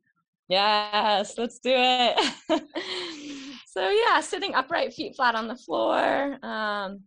Yes, 0.49 1.39
let's 1.39 1.59
do 1.59 1.73
it. 1.75 2.35
so 3.67 3.89
yeah, 3.89 4.21
sitting 4.21 4.55
upright, 4.55 4.93
feet 4.93 5.17
flat 5.17 5.35
on 5.35 5.49
the 5.49 5.57
floor. 5.57 6.39
Um, 6.45 7.01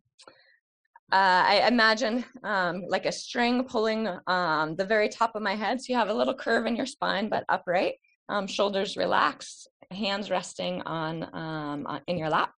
uh, 1.11 1.43
I 1.47 1.67
imagine 1.67 2.25
um, 2.43 2.83
like 2.89 3.05
a 3.05 3.11
string 3.11 3.63
pulling 3.63 4.07
um, 4.27 4.75
the 4.75 4.85
very 4.85 5.07
top 5.07 5.35
of 5.35 5.43
my 5.43 5.55
head. 5.55 5.79
So 5.79 5.93
you 5.93 5.99
have 5.99 6.09
a 6.09 6.13
little 6.13 6.33
curve 6.33 6.65
in 6.65 6.75
your 6.75 6.87
spine, 6.87 7.29
but 7.29 7.45
upright. 7.47 7.95
Um, 8.27 8.47
shoulders 8.47 8.97
relaxed, 8.97 9.69
hands 9.91 10.31
resting 10.31 10.81
on 10.81 11.29
um, 11.35 12.01
in 12.07 12.17
your 12.17 12.29
lap. 12.29 12.51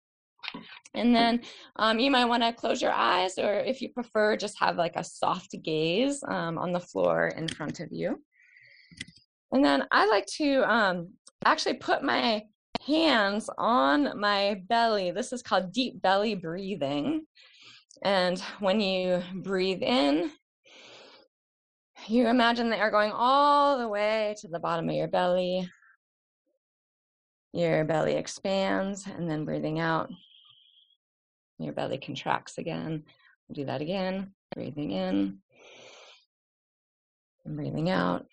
And 0.94 1.14
then 1.14 1.42
um, 1.76 2.00
you 2.00 2.10
might 2.10 2.26
want 2.26 2.42
to 2.42 2.54
close 2.54 2.82
your 2.82 2.94
eyes, 2.94 3.38
or 3.38 3.56
if 3.56 3.82
you 3.82 3.90
prefer, 3.90 4.38
just 4.38 4.58
have 4.60 4.78
like 4.78 4.96
a 4.96 5.04
soft 5.04 5.54
gaze 5.62 6.24
um, 6.26 6.58
on 6.58 6.72
the 6.72 6.80
floor 6.80 7.28
in 7.36 7.50
front 7.50 7.82
of 7.82 7.90
you. 7.92 8.24
And 9.52 9.64
then 9.64 9.84
I 9.92 10.08
like 10.08 10.26
to 10.38 11.06
actually 11.44 11.76
put 11.76 12.02
my 12.02 12.44
hands 12.86 13.50
on 13.58 14.18
my 14.20 14.62
belly. 14.70 15.12
This 15.12 15.34
is 15.34 15.42
called 15.42 15.74
deep 15.74 16.02
belly 16.02 16.36
breathing. 16.36 17.26
And 18.04 18.40
when 18.60 18.80
you 18.80 19.24
breathe 19.34 19.82
in, 19.82 20.32
you 22.08 22.28
imagine 22.28 22.70
the 22.70 22.78
air 22.78 22.92
going 22.92 23.12
all 23.12 23.78
the 23.78 23.88
way 23.88 24.36
to 24.42 24.48
the 24.48 24.60
bottom 24.60 24.88
of 24.90 24.96
your 24.96 25.08
belly. 25.08 25.70
Your 27.54 27.86
belly 27.86 28.14
expands, 28.14 29.08
and 29.08 29.30
then 29.30 29.46
breathing 29.46 29.80
out, 29.80 30.12
your 31.58 31.74
belly 31.74 31.98
contracts 31.98 32.58
again. 32.58 33.04
Do 33.52 33.66
that 33.66 33.82
again. 33.82 34.34
Breathing 34.54 34.92
in 34.92 35.40
and 37.48 37.56
breathing 37.56 37.90
out. 37.90 38.26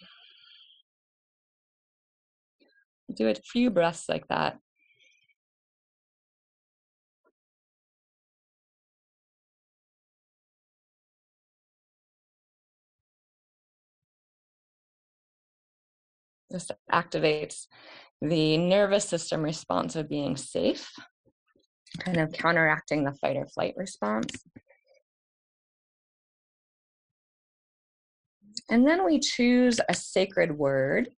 Do 3.14 3.28
a 3.28 3.34
few 3.34 3.70
breaths 3.70 4.08
like 4.08 4.26
that. 4.28 4.58
This 16.54 16.70
activates 16.92 17.66
the 18.22 18.56
nervous 18.56 19.04
system 19.04 19.42
response 19.42 19.96
of 19.96 20.08
being 20.08 20.36
safe, 20.36 20.88
kind 21.98 22.20
of 22.20 22.30
counteracting 22.30 23.02
the 23.02 23.12
fight 23.14 23.36
or 23.36 23.48
flight 23.48 23.74
response. 23.76 24.30
And 28.70 28.86
then 28.86 29.04
we 29.04 29.18
choose 29.18 29.80
a 29.88 29.94
sacred 29.94 30.56
word. 30.56 31.08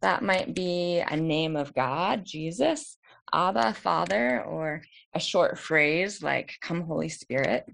That 0.00 0.22
might 0.22 0.54
be 0.54 1.00
a 1.06 1.16
name 1.18 1.54
of 1.54 1.74
God, 1.74 2.24
Jesus, 2.24 2.96
Abba, 3.34 3.74
Father, 3.74 4.42
or 4.42 4.80
a 5.12 5.20
short 5.20 5.58
phrase 5.58 6.22
like 6.22 6.54
Come, 6.62 6.80
Holy 6.80 7.10
Spirit. 7.10 7.66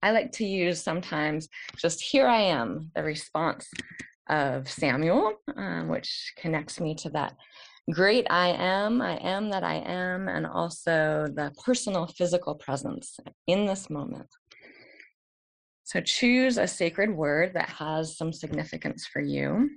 I 0.00 0.12
like 0.12 0.30
to 0.32 0.44
use 0.44 0.80
sometimes 0.80 1.48
just 1.76 2.00
Here 2.00 2.28
I 2.28 2.42
am, 2.42 2.92
the 2.94 3.02
response 3.02 3.68
of 4.28 4.68
Samuel, 4.68 5.34
um, 5.56 5.88
which 5.88 6.32
connects 6.36 6.80
me 6.80 6.94
to 6.96 7.10
that 7.10 7.34
great 7.90 8.26
I 8.30 8.48
am, 8.48 9.02
I 9.02 9.16
am 9.16 9.50
that 9.50 9.62
I 9.62 9.76
am, 9.76 10.28
and 10.28 10.46
also 10.46 11.26
the 11.34 11.52
personal 11.64 12.06
physical 12.06 12.54
presence 12.54 13.18
in 13.46 13.66
this 13.66 13.90
moment. 13.90 14.28
So 15.84 16.00
choose 16.00 16.56
a 16.56 16.66
sacred 16.66 17.14
word 17.14 17.52
that 17.54 17.68
has 17.68 18.16
some 18.16 18.32
significance 18.32 19.06
for 19.06 19.20
you. 19.20 19.70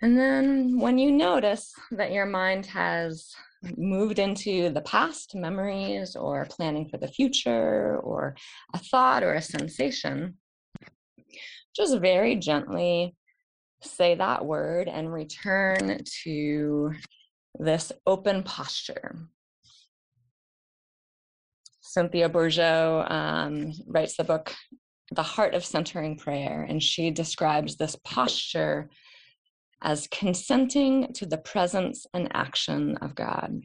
And 0.00 0.18
then 0.18 0.78
when 0.78 0.98
you 0.98 1.10
notice 1.10 1.72
that 1.90 2.12
your 2.12 2.26
mind 2.26 2.66
has 2.66 3.34
moved 3.76 4.18
into 4.18 4.70
the 4.70 4.82
past 4.82 5.34
memories 5.34 6.14
or 6.14 6.46
planning 6.50 6.88
for 6.88 6.98
the 6.98 7.08
future 7.08 7.98
or 7.98 8.36
a 8.74 8.78
thought 8.78 9.22
or 9.22 9.34
a 9.34 9.42
sensation, 9.42 10.36
just 11.74 11.98
very 11.98 12.36
gently 12.36 13.14
say 13.82 14.14
that 14.14 14.44
word 14.44 14.88
and 14.88 15.12
return 15.12 16.00
to 16.22 16.92
this 17.58 17.92
open 18.06 18.42
posture. 18.42 19.16
Cynthia 21.80 22.28
Bourgeault 22.28 23.10
um, 23.10 23.72
writes 23.86 24.16
the 24.16 24.24
book, 24.24 24.52
The 25.12 25.22
Heart 25.22 25.54
of 25.54 25.64
Centering 25.64 26.16
Prayer, 26.16 26.66
and 26.68 26.82
she 26.82 27.10
describes 27.10 27.76
this 27.76 27.96
posture 28.04 28.90
as 29.82 30.08
consenting 30.08 31.12
to 31.12 31.26
the 31.26 31.38
presence 31.38 32.06
and 32.14 32.28
action 32.32 32.96
of 33.02 33.14
God. 33.14 33.60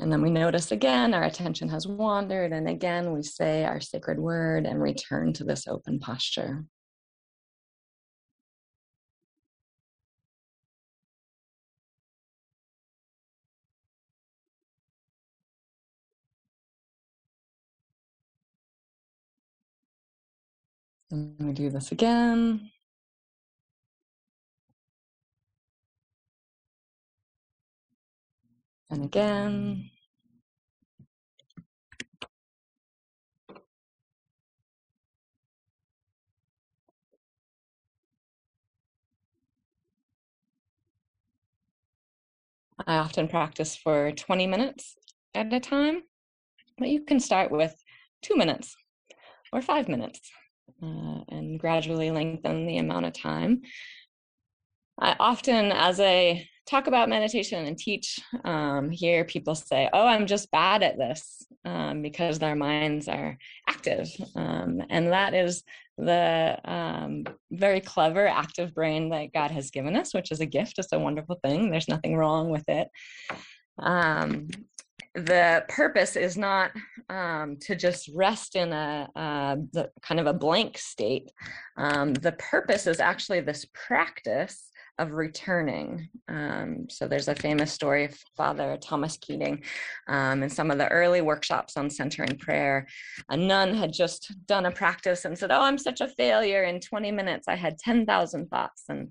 And 0.00 0.10
then 0.10 0.22
we 0.22 0.30
notice 0.30 0.72
again, 0.72 1.12
our 1.12 1.24
attention 1.24 1.68
has 1.68 1.86
wandered, 1.86 2.52
and 2.52 2.66
again 2.68 3.12
we 3.12 3.22
say 3.22 3.64
our 3.64 3.80
sacred 3.80 4.18
word 4.18 4.64
and 4.64 4.80
return 4.80 5.34
to 5.34 5.44
this 5.44 5.68
open 5.68 5.98
posture. 6.00 6.64
And 21.10 21.34
we 21.38 21.52
do 21.52 21.68
this 21.70 21.92
again. 21.92 22.70
And 28.90 29.04
again. 29.04 29.90
I 42.86 42.96
often 42.96 43.28
practice 43.28 43.76
for 43.76 44.10
20 44.12 44.46
minutes 44.46 44.96
at 45.34 45.52
a 45.52 45.60
time, 45.60 46.02
but 46.78 46.88
you 46.88 47.04
can 47.04 47.20
start 47.20 47.52
with 47.52 47.74
two 48.22 48.36
minutes 48.36 48.74
or 49.52 49.62
five 49.62 49.88
minutes 49.88 50.20
uh, 50.82 51.20
and 51.28 51.60
gradually 51.60 52.10
lengthen 52.10 52.66
the 52.66 52.78
amount 52.78 53.06
of 53.06 53.12
time. 53.12 53.62
I 54.98 55.14
often, 55.20 55.72
as 55.72 56.00
I 56.00 56.48
talk 56.70 56.86
about 56.86 57.08
meditation 57.08 57.66
and 57.66 57.76
teach, 57.76 58.20
um, 58.44 58.90
hear 58.90 59.24
people 59.24 59.54
say, 59.54 59.88
Oh, 59.92 60.06
I'm 60.06 60.26
just 60.26 60.50
bad 60.50 60.82
at 60.82 60.96
this 60.96 61.44
um, 61.64 62.00
because 62.00 62.38
their 62.38 62.54
minds 62.54 63.08
are 63.08 63.36
active. 63.68 64.08
Um, 64.36 64.82
and 64.88 65.08
that 65.08 65.34
is 65.34 65.64
the 65.98 66.58
um, 66.64 67.24
very 67.50 67.80
clever 67.80 68.26
active 68.26 68.72
brain 68.72 69.10
that 69.10 69.32
God 69.34 69.50
has 69.50 69.70
given 69.70 69.96
us, 69.96 70.14
which 70.14 70.30
is 70.30 70.40
a 70.40 70.46
gift. 70.46 70.78
It's 70.78 70.92
a 70.92 70.98
wonderful 70.98 71.40
thing. 71.44 71.70
There's 71.70 71.88
nothing 71.88 72.16
wrong 72.16 72.50
with 72.50 72.64
it. 72.68 72.88
Um, 73.78 74.48
the 75.14 75.64
purpose 75.68 76.14
is 76.14 76.36
not 76.36 76.70
um, 77.08 77.56
to 77.62 77.74
just 77.74 78.08
rest 78.14 78.54
in 78.54 78.72
a, 78.72 79.08
uh, 79.16 79.56
the, 79.72 79.90
kind 80.02 80.20
of 80.20 80.26
a 80.26 80.32
blank 80.32 80.78
state. 80.78 81.30
Um, 81.76 82.14
the 82.14 82.32
purpose 82.32 82.86
is 82.86 83.00
actually 83.00 83.40
this 83.40 83.66
practice 83.74 84.69
of 85.00 85.12
returning. 85.12 86.08
Um, 86.28 86.86
so 86.88 87.08
there's 87.08 87.28
a 87.28 87.34
famous 87.34 87.72
story 87.72 88.04
of 88.04 88.18
Father 88.36 88.78
Thomas 88.80 89.16
Keating 89.16 89.64
um, 90.08 90.42
in 90.42 90.50
some 90.50 90.70
of 90.70 90.78
the 90.78 90.88
early 90.88 91.22
workshops 91.22 91.76
on 91.76 91.88
centering 91.88 92.36
prayer. 92.38 92.86
A 93.30 93.36
nun 93.36 93.74
had 93.74 93.92
just 93.92 94.34
done 94.46 94.66
a 94.66 94.70
practice 94.70 95.24
and 95.24 95.36
said, 95.36 95.50
"Oh, 95.50 95.62
I'm 95.62 95.78
such 95.78 96.00
a 96.00 96.08
failure. 96.08 96.64
In 96.64 96.80
20 96.80 97.10
minutes, 97.10 97.48
I 97.48 97.56
had 97.56 97.78
10,000 97.78 98.48
thoughts." 98.48 98.84
And 98.88 99.08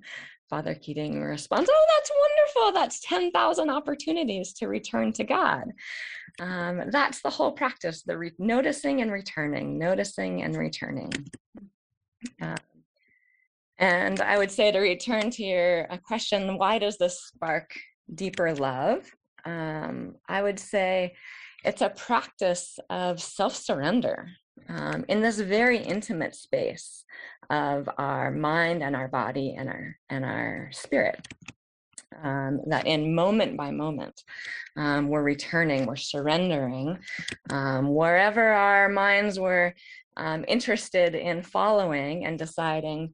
Father 0.49 0.73
Keating 0.73 1.21
responds, 1.21 1.69
Oh, 1.71 1.86
that's 1.95 2.12
wonderful. 2.19 2.80
That's 2.80 2.99
10,000 3.02 3.69
opportunities 3.69 4.54
to 4.54 4.67
return 4.67 5.13
to 5.13 5.23
God. 5.23 5.65
Um, 6.41 6.84
that's 6.89 7.21
the 7.21 7.30
whole 7.30 7.52
practice 7.52 8.02
the 8.02 8.17
re- 8.17 8.32
noticing 8.39 9.02
and 9.02 9.12
returning, 9.12 9.78
noticing 9.78 10.41
and 10.41 10.58
returning. 10.58 11.12
Uh, 12.41 12.56
and 13.80 14.20
I 14.22 14.38
would 14.38 14.52
say 14.52 14.72
to 14.72 14.80
return 14.80 15.30
to 15.32 15.44
your 15.44 15.92
uh, 15.92 15.98
question, 15.98 16.58
why 16.58 16.80
does 16.80 16.98
this 16.98 17.24
spark 17.24 17.72
deeper 18.13 18.54
love? 18.54 19.10
Um, 19.46 20.15
I 20.28 20.42
would 20.42 20.60
say 20.60 21.15
it's 21.63 21.82
a 21.82 21.89
practice 21.89 22.78
of 22.89 23.22
self 23.22 23.56
surrender 23.56 24.30
um, 24.68 25.06
in 25.08 25.22
this 25.22 25.39
very 25.39 25.78
intimate 25.78 26.36
space 26.36 27.06
of 27.50 27.89
our 27.98 28.32
mind 28.32 28.84
and 28.84 28.96
our 28.96 29.08
body 29.08 29.56
and 29.58 29.70
our 29.70 29.96
and 30.10 30.26
our 30.26 30.70
spirit 30.72 31.26
um, 32.22 32.60
that 32.68 32.86
in 32.86 33.15
moment 33.15 33.58
by 33.58 33.72
moment 33.72 34.22
um, 34.78 35.08
we're 35.08 35.24
returning 35.24 35.86
we're 35.86 35.96
surrendering 35.96 36.98
um, 37.50 37.94
wherever 37.94 38.44
our 38.50 38.89
minds 38.89 39.39
were 39.39 39.74
um, 40.18 40.46
interested 40.48 41.15
in 41.15 41.42
following 41.42 42.26
and 42.26 42.38
deciding 42.38 43.13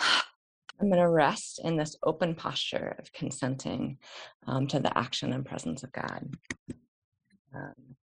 i'm 0.00 0.88
going 0.88 1.00
to 1.00 1.08
rest 1.08 1.60
in 1.64 1.76
this 1.76 1.96
open 2.04 2.34
posture 2.34 2.96
of 2.98 3.12
consenting 3.12 3.98
um, 4.46 4.66
to 4.66 4.78
the 4.78 4.96
action 4.96 5.32
and 5.32 5.44
presence 5.44 5.82
of 5.82 5.92
god 5.92 6.28
um, 7.54 7.96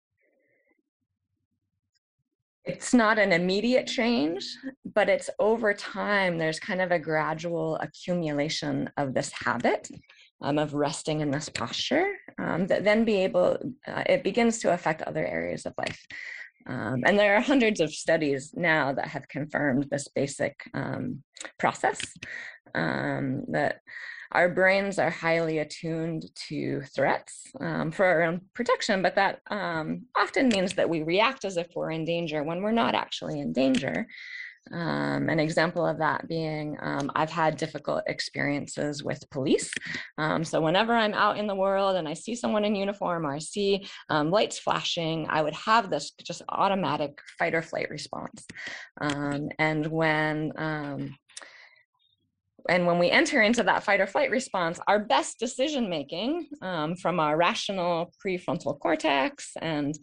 it's 2.65 2.93
not 2.93 3.19
an 3.19 3.33
immediate 3.33 3.87
change, 3.87 4.45
but 4.93 5.09
it's 5.09 5.29
over 5.37 5.73
time, 5.73 6.37
there's 6.37 6.59
kind 6.59 6.81
of 6.81 6.91
a 6.91 6.99
gradual 6.99 7.75
accumulation 7.77 8.89
of 8.95 9.13
this 9.13 9.31
habit 9.33 9.89
um, 10.41 10.57
of 10.57 10.73
resting 10.73 11.19
in 11.19 11.29
this 11.29 11.49
posture 11.49 12.13
um, 12.39 12.65
that 12.67 12.85
then 12.85 13.03
be 13.03 13.17
able, 13.17 13.57
uh, 13.87 14.03
it 14.05 14.23
begins 14.23 14.59
to 14.59 14.73
affect 14.73 15.01
other 15.01 15.25
areas 15.25 15.65
of 15.65 15.73
life. 15.77 16.05
Um, 16.67 17.03
and 17.05 17.17
there 17.19 17.35
are 17.35 17.41
hundreds 17.41 17.79
of 17.79 17.93
studies 17.93 18.53
now 18.55 18.93
that 18.93 19.07
have 19.07 19.27
confirmed 19.27 19.87
this 19.89 20.07
basic 20.07 20.55
um, 20.73 21.23
process 21.59 22.01
um, 22.75 23.43
that 23.49 23.81
our 24.31 24.49
brains 24.49 24.97
are 24.97 25.11
highly 25.11 25.59
attuned 25.59 26.25
to 26.47 26.81
threats 26.95 27.51
um, 27.61 27.91
for 27.91 28.05
our 28.05 28.23
own 28.23 28.41
protection, 28.55 29.01
but 29.01 29.15
that 29.15 29.39
um, 29.51 30.03
often 30.17 30.49
means 30.49 30.73
that 30.73 30.89
we 30.89 31.03
react 31.03 31.45
as 31.45 31.55
if 31.55 31.67
we're 31.75 31.91
in 31.91 32.03
danger 32.03 32.43
when 32.43 32.61
we're 32.63 32.71
not 32.71 32.95
actually 32.95 33.39
in 33.39 33.53
danger. 33.53 34.07
Um, 34.71 35.29
an 35.29 35.39
example 35.39 35.85
of 35.85 35.97
that 35.97 36.27
being 36.27 36.77
um, 36.81 37.11
I've 37.15 37.29
had 37.29 37.57
difficult 37.57 38.03
experiences 38.07 39.03
with 39.03 39.29
police. 39.29 39.71
Um, 40.17 40.43
so, 40.43 40.61
whenever 40.61 40.93
I'm 40.93 41.13
out 41.13 41.37
in 41.37 41.47
the 41.47 41.55
world 41.55 41.97
and 41.97 42.07
I 42.07 42.13
see 42.13 42.33
someone 42.33 42.63
in 42.63 42.75
uniform 42.75 43.25
or 43.25 43.33
I 43.33 43.39
see 43.39 43.85
um, 44.09 44.31
lights 44.31 44.59
flashing, 44.59 45.27
I 45.29 45.41
would 45.41 45.53
have 45.53 45.89
this 45.89 46.11
just 46.11 46.43
automatic 46.49 47.19
fight 47.37 47.53
or 47.53 47.61
flight 47.61 47.89
response. 47.89 48.45
Um, 49.01 49.49
and 49.59 49.85
when 49.87 50.53
um, 50.55 51.15
and 52.69 52.87
when 52.87 52.99
we 52.99 53.09
enter 53.09 53.41
into 53.41 53.63
that 53.63 53.83
fight 53.83 53.99
or 53.99 54.07
flight 54.07 54.31
response, 54.31 54.79
our 54.87 54.99
best 54.99 55.39
decision 55.39 55.89
making 55.89 56.47
um, 56.61 56.95
from 56.95 57.19
our 57.19 57.35
rational 57.35 58.13
prefrontal 58.25 58.79
cortex 58.79 59.51
and 59.61 59.97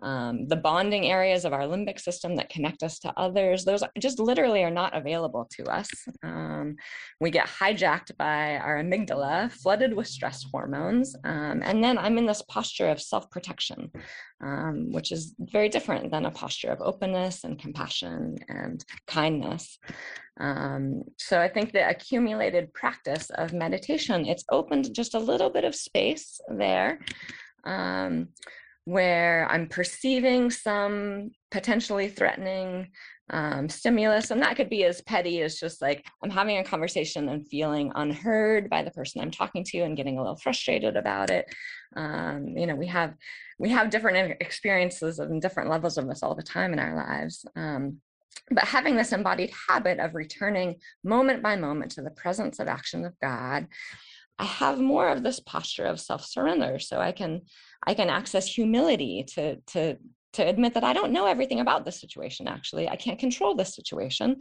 um, 0.00 0.48
the 0.48 0.56
bonding 0.56 1.06
areas 1.06 1.44
of 1.44 1.52
our 1.52 1.62
limbic 1.62 2.00
system 2.00 2.34
that 2.36 2.48
connect 2.48 2.82
us 2.82 2.98
to 3.00 3.12
others, 3.16 3.64
those 3.64 3.84
just 3.98 4.18
literally 4.18 4.64
are 4.64 4.70
not 4.70 4.96
available 4.96 5.48
to 5.56 5.64
us. 5.64 5.88
Um, 6.22 6.76
we 7.20 7.30
get 7.30 7.46
hijacked 7.46 8.16
by 8.16 8.56
our 8.56 8.82
amygdala, 8.82 9.52
flooded 9.52 9.94
with 9.94 10.08
stress 10.08 10.44
hormones. 10.50 11.14
Um, 11.24 11.62
and 11.64 11.84
then 11.84 11.98
I'm 11.98 12.18
in 12.18 12.26
this 12.26 12.42
posture 12.42 12.88
of 12.88 13.00
self 13.00 13.30
protection, 13.30 13.90
um, 14.42 14.90
which 14.92 15.12
is 15.12 15.34
very 15.38 15.68
different 15.68 16.10
than 16.10 16.26
a 16.26 16.30
posture 16.30 16.72
of 16.72 16.80
openness 16.80 17.44
and 17.44 17.58
compassion 17.58 18.38
and 18.48 18.84
kindness. 19.06 19.78
Um, 20.40 21.02
so 21.18 21.40
I 21.40 21.48
think 21.48 21.72
the 21.72 21.88
accumulated 21.88 22.72
practice 22.72 23.30
of 23.30 23.52
meditation, 23.52 24.26
it's 24.26 24.44
opened 24.50 24.94
just 24.94 25.14
a 25.14 25.18
little 25.18 25.50
bit 25.50 25.64
of 25.64 25.74
space 25.74 26.40
there. 26.48 27.00
Um, 27.64 28.28
where 28.84 29.46
I'm 29.50 29.68
perceiving 29.68 30.50
some 30.50 31.30
potentially 31.50 32.08
threatening 32.08 32.90
um, 33.30 33.68
stimulus. 33.68 34.30
And 34.30 34.42
that 34.42 34.56
could 34.56 34.68
be 34.68 34.84
as 34.84 35.00
petty 35.02 35.40
as 35.42 35.58
just 35.58 35.80
like 35.80 36.04
I'm 36.22 36.30
having 36.30 36.58
a 36.58 36.64
conversation 36.64 37.28
and 37.28 37.46
feeling 37.48 37.92
unheard 37.94 38.68
by 38.68 38.82
the 38.82 38.90
person 38.90 39.20
I'm 39.20 39.30
talking 39.30 39.64
to 39.64 39.78
and 39.80 39.96
getting 39.96 40.18
a 40.18 40.20
little 40.20 40.36
frustrated 40.36 40.96
about 40.96 41.30
it. 41.30 41.46
Um, 41.96 42.48
you 42.56 42.66
know, 42.66 42.74
we 42.74 42.88
have 42.88 43.14
we 43.58 43.70
have 43.70 43.90
different 43.90 44.36
experiences 44.40 45.18
and 45.18 45.40
different 45.40 45.70
levels 45.70 45.96
of 45.96 46.08
this 46.08 46.22
all 46.22 46.34
the 46.34 46.42
time 46.42 46.72
in 46.72 46.78
our 46.78 46.96
lives. 46.96 47.44
Um, 47.54 47.98
but 48.50 48.64
having 48.64 48.96
this 48.96 49.12
embodied 49.12 49.52
habit 49.68 50.00
of 50.00 50.14
returning 50.14 50.76
moment 51.04 51.42
by 51.42 51.56
moment 51.56 51.92
to 51.92 52.02
the 52.02 52.10
presence 52.10 52.58
of 52.58 52.68
action 52.68 53.04
of 53.04 53.18
God, 53.20 53.68
I 54.42 54.44
have 54.44 54.80
more 54.80 55.08
of 55.08 55.22
this 55.22 55.38
posture 55.38 55.84
of 55.84 56.00
self-surrender. 56.00 56.80
So 56.80 56.98
I 56.98 57.12
can 57.12 57.42
I 57.86 57.94
can 57.94 58.10
access 58.10 58.44
humility 58.46 59.24
to 59.34 59.56
to 59.72 59.96
to 60.32 60.42
admit 60.42 60.74
that 60.74 60.82
I 60.82 60.92
don't 60.92 61.12
know 61.12 61.26
everything 61.26 61.60
about 61.60 61.84
the 61.84 61.92
situation. 61.92 62.48
Actually, 62.48 62.88
I 62.88 62.96
can't 62.96 63.20
control 63.20 63.54
this 63.54 63.76
situation, 63.76 64.40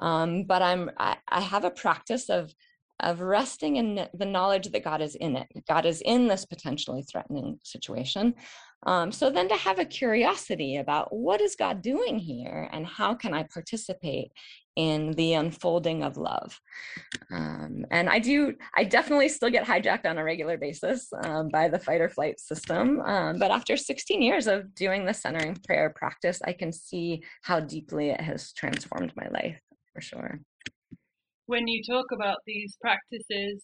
um, 0.00 0.44
but 0.44 0.62
I'm 0.62 0.90
I, 0.98 1.18
I 1.28 1.40
have 1.40 1.64
a 1.64 1.70
practice 1.70 2.28
of 2.28 2.52
of 2.98 3.20
resting 3.20 3.76
in 3.76 4.08
the 4.14 4.24
knowledge 4.24 4.68
that 4.72 4.82
God 4.82 5.00
is 5.00 5.14
in 5.14 5.36
it. 5.36 5.46
God 5.68 5.86
is 5.86 6.00
in 6.00 6.26
this 6.26 6.44
potentially 6.44 7.04
threatening 7.04 7.60
situation. 7.62 8.34
Um, 8.84 9.10
so 9.10 9.30
then 9.30 9.48
to 9.48 9.56
have 9.56 9.78
a 9.78 9.84
curiosity 9.84 10.76
about 10.76 11.14
what 11.14 11.40
is 11.40 11.56
God 11.56 11.82
doing 11.82 12.18
here 12.18 12.68
and 12.72 12.86
how 12.86 13.14
can 13.14 13.34
I 13.34 13.42
participate 13.44 14.32
in 14.76 15.12
the 15.12 15.32
unfolding 15.32 16.02
of 16.02 16.18
love. 16.18 16.60
Um, 17.32 17.86
and 17.90 18.10
I 18.10 18.18
do, 18.18 18.54
I 18.76 18.84
definitely 18.84 19.30
still 19.30 19.48
get 19.48 19.66
hijacked 19.66 20.04
on 20.04 20.18
a 20.18 20.24
regular 20.24 20.58
basis 20.58 21.08
um, 21.24 21.48
by 21.48 21.68
the 21.68 21.78
fight 21.78 22.02
or 22.02 22.10
flight 22.10 22.38
system. 22.38 23.00
Um, 23.00 23.38
but 23.38 23.50
after 23.50 23.76
16 23.76 24.20
years 24.20 24.46
of 24.46 24.74
doing 24.74 25.06
the 25.06 25.14
centering 25.14 25.56
prayer 25.66 25.90
practice, 25.96 26.40
I 26.44 26.52
can 26.52 26.72
see 26.72 27.22
how 27.42 27.60
deeply 27.60 28.10
it 28.10 28.20
has 28.20 28.52
transformed 28.52 29.14
my 29.16 29.28
life 29.28 29.58
for 29.94 30.02
sure 30.02 30.40
when 31.46 31.68
you 31.68 31.82
talk 31.88 32.06
about 32.12 32.38
these 32.46 32.76
practices, 32.80 33.62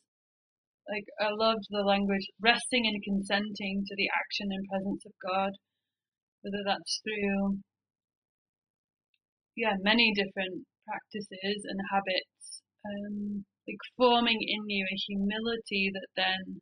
like 0.88 1.07
I 1.21 1.31
loved 1.31 1.66
the 1.71 1.87
language 1.87 2.27
resting 2.40 2.87
and 2.87 3.03
consenting 3.03 3.85
to 3.87 3.95
the 3.97 4.09
action 4.11 4.49
and 4.51 4.66
presence 4.68 5.03
of 5.07 5.14
God, 5.23 5.53
whether 6.42 6.62
that's 6.66 7.01
through 7.05 7.62
yeah 9.57 9.77
many 9.83 10.12
different 10.14 10.66
practices 10.87 11.62
and 11.64 11.79
habits, 11.90 12.62
um, 12.85 13.45
like 13.68 13.83
forming 13.97 14.38
in 14.40 14.62
you 14.68 14.87
a 14.90 15.03
humility 15.07 15.90
that 15.95 16.09
then 16.16 16.61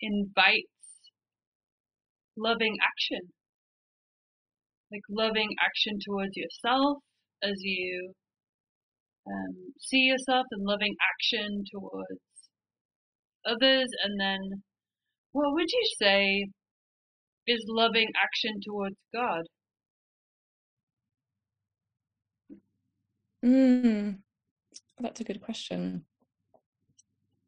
invites 0.00 1.10
loving 2.36 2.76
action, 2.82 3.34
like 4.92 5.02
loving 5.10 5.50
action 5.60 5.98
towards 6.06 6.36
yourself 6.36 6.98
as 7.42 7.56
you 7.62 8.12
um, 9.26 9.74
see 9.80 10.06
yourself 10.06 10.46
and 10.52 10.64
loving 10.64 10.94
action 11.02 11.64
towards 11.70 12.20
others, 13.48 13.88
and 14.04 14.20
then 14.20 14.62
what 15.32 15.54
would 15.54 15.70
you 15.70 15.90
say 16.00 16.46
is 17.46 17.64
loving 17.68 18.08
action 18.22 18.60
towards 18.64 18.96
God? 19.14 19.42
Mm, 23.44 24.18
that's 25.00 25.20
a 25.20 25.24
good 25.24 25.40
question. 25.40 26.04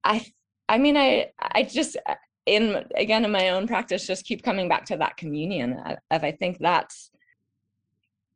I 0.04 0.24
I 0.68 0.78
mean 0.78 0.96
I 0.96 1.32
I 1.38 1.64
just 1.64 1.96
uh, 2.06 2.14
in 2.46 2.84
again 2.96 3.24
in 3.24 3.30
my 3.30 3.50
own 3.50 3.66
practice 3.66 4.06
just 4.06 4.24
keep 4.24 4.42
coming 4.42 4.68
back 4.68 4.84
to 4.86 4.96
that 4.96 5.16
communion 5.16 5.78
of 6.10 6.24
I 6.24 6.32
think 6.32 6.58
that's 6.58 7.10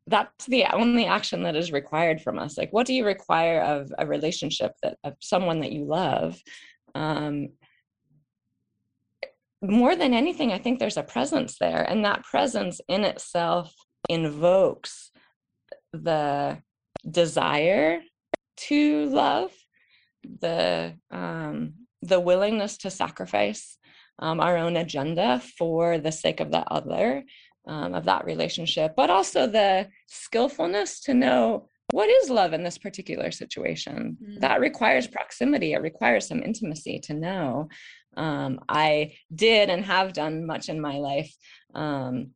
that's 0.06 0.44
the 0.46 0.66
only 0.74 1.06
action 1.06 1.42
that 1.44 1.56
is 1.56 1.72
required 1.72 2.20
from 2.20 2.38
us 2.38 2.58
like 2.58 2.70
what 2.72 2.86
do 2.86 2.92
you 2.92 3.06
require 3.06 3.62
of 3.62 3.90
a 3.98 4.06
relationship 4.06 4.72
that 4.82 4.98
of 5.04 5.14
someone 5.20 5.60
that 5.60 5.72
you 5.72 5.84
love 5.86 6.38
um, 6.94 7.48
more 9.62 9.96
than 9.96 10.12
anything 10.12 10.52
i 10.52 10.58
think 10.58 10.78
there's 10.78 10.96
a 10.96 11.02
presence 11.02 11.58
there 11.58 11.82
and 11.82 12.04
that 12.04 12.22
presence 12.22 12.80
in 12.88 13.04
itself 13.04 13.74
invokes 14.08 15.10
the 15.92 16.58
desire 17.10 18.00
to 18.56 19.06
love 19.06 19.52
the 20.40 20.94
um, 21.10 21.74
the 22.02 22.20
willingness 22.20 22.76
to 22.78 22.90
sacrifice 22.90 23.78
um, 24.18 24.40
our 24.40 24.56
own 24.56 24.76
agenda 24.76 25.40
for 25.58 25.98
the 25.98 26.12
sake 26.12 26.40
of 26.40 26.50
the 26.50 26.60
other 26.70 27.24
um, 27.66 27.94
of 27.94 28.04
that 28.04 28.24
relationship, 28.24 28.94
but 28.96 29.10
also 29.10 29.46
the 29.46 29.88
skillfulness 30.06 31.00
to 31.00 31.14
know 31.14 31.68
what 31.94 32.10
is 32.10 32.28
love 32.28 32.52
in 32.52 32.64
this 32.64 32.76
particular 32.76 33.30
situation. 33.30 34.18
Mm. 34.20 34.40
That 34.40 34.60
requires 34.60 35.06
proximity, 35.06 35.74
it 35.74 35.80
requires 35.80 36.26
some 36.26 36.42
intimacy 36.42 36.98
to 37.04 37.14
know. 37.14 37.68
Um, 38.16 38.58
I 38.68 39.14
did 39.32 39.70
and 39.70 39.84
have 39.84 40.12
done 40.12 40.44
much 40.44 40.68
in 40.68 40.80
my 40.80 40.96
life 40.96 41.32
um, 41.72 42.30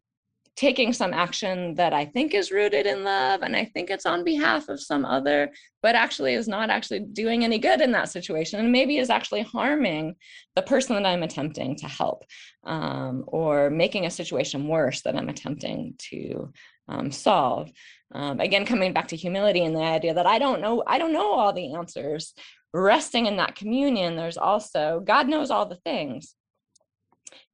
taking 0.54 0.92
some 0.92 1.12
action 1.12 1.74
that 1.74 1.92
I 1.92 2.04
think 2.04 2.34
is 2.34 2.52
rooted 2.52 2.86
in 2.86 3.02
love 3.02 3.42
and 3.42 3.56
I 3.56 3.64
think 3.64 3.90
it's 3.90 4.06
on 4.06 4.22
behalf 4.22 4.68
of 4.68 4.80
some 4.80 5.04
other, 5.04 5.50
but 5.82 5.96
actually 5.96 6.34
is 6.34 6.46
not 6.46 6.70
actually 6.70 7.00
doing 7.00 7.42
any 7.42 7.58
good 7.58 7.80
in 7.80 7.90
that 7.92 8.10
situation 8.10 8.60
and 8.60 8.70
maybe 8.70 8.98
is 8.98 9.10
actually 9.10 9.42
harming 9.42 10.14
the 10.54 10.62
person 10.62 10.94
that 10.94 11.06
I'm 11.06 11.24
attempting 11.24 11.74
to 11.76 11.88
help 11.88 12.24
um, 12.64 13.24
or 13.26 13.70
making 13.70 14.06
a 14.06 14.10
situation 14.10 14.68
worse 14.68 15.02
that 15.02 15.16
I'm 15.16 15.28
attempting 15.28 15.94
to 16.10 16.52
um, 16.88 17.10
solve. 17.10 17.70
Um, 18.12 18.40
again, 18.40 18.64
coming 18.64 18.92
back 18.92 19.08
to 19.08 19.16
humility 19.16 19.64
and 19.64 19.76
the 19.76 19.80
idea 19.80 20.14
that 20.14 20.26
I 20.26 20.38
don't 20.38 20.60
know, 20.60 20.82
I 20.86 20.98
don't 20.98 21.12
know 21.12 21.32
all 21.32 21.52
the 21.52 21.74
answers. 21.74 22.34
Resting 22.74 23.26
in 23.26 23.38
that 23.38 23.56
communion, 23.56 24.16
there's 24.16 24.36
also 24.36 25.00
God 25.04 25.26
knows 25.26 25.50
all 25.50 25.66
the 25.66 25.76
things 25.76 26.34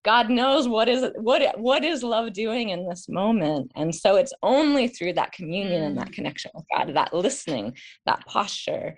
God 0.04 0.28
knows 0.28 0.68
what 0.68 0.86
is 0.86 1.10
what 1.16 1.58
what 1.58 1.82
is 1.82 2.02
love 2.02 2.34
doing 2.34 2.68
in 2.68 2.86
this 2.86 3.08
moment. 3.08 3.72
And 3.74 3.94
so 3.94 4.16
it's 4.16 4.34
only 4.42 4.86
through 4.86 5.14
that 5.14 5.32
communion 5.32 5.82
mm. 5.82 5.86
and 5.86 5.98
that 5.98 6.10
mm. 6.10 6.12
connection 6.12 6.50
with 6.54 6.66
God, 6.76 6.94
that 6.94 7.14
listening, 7.14 7.74
that 8.04 8.24
posture, 8.26 8.96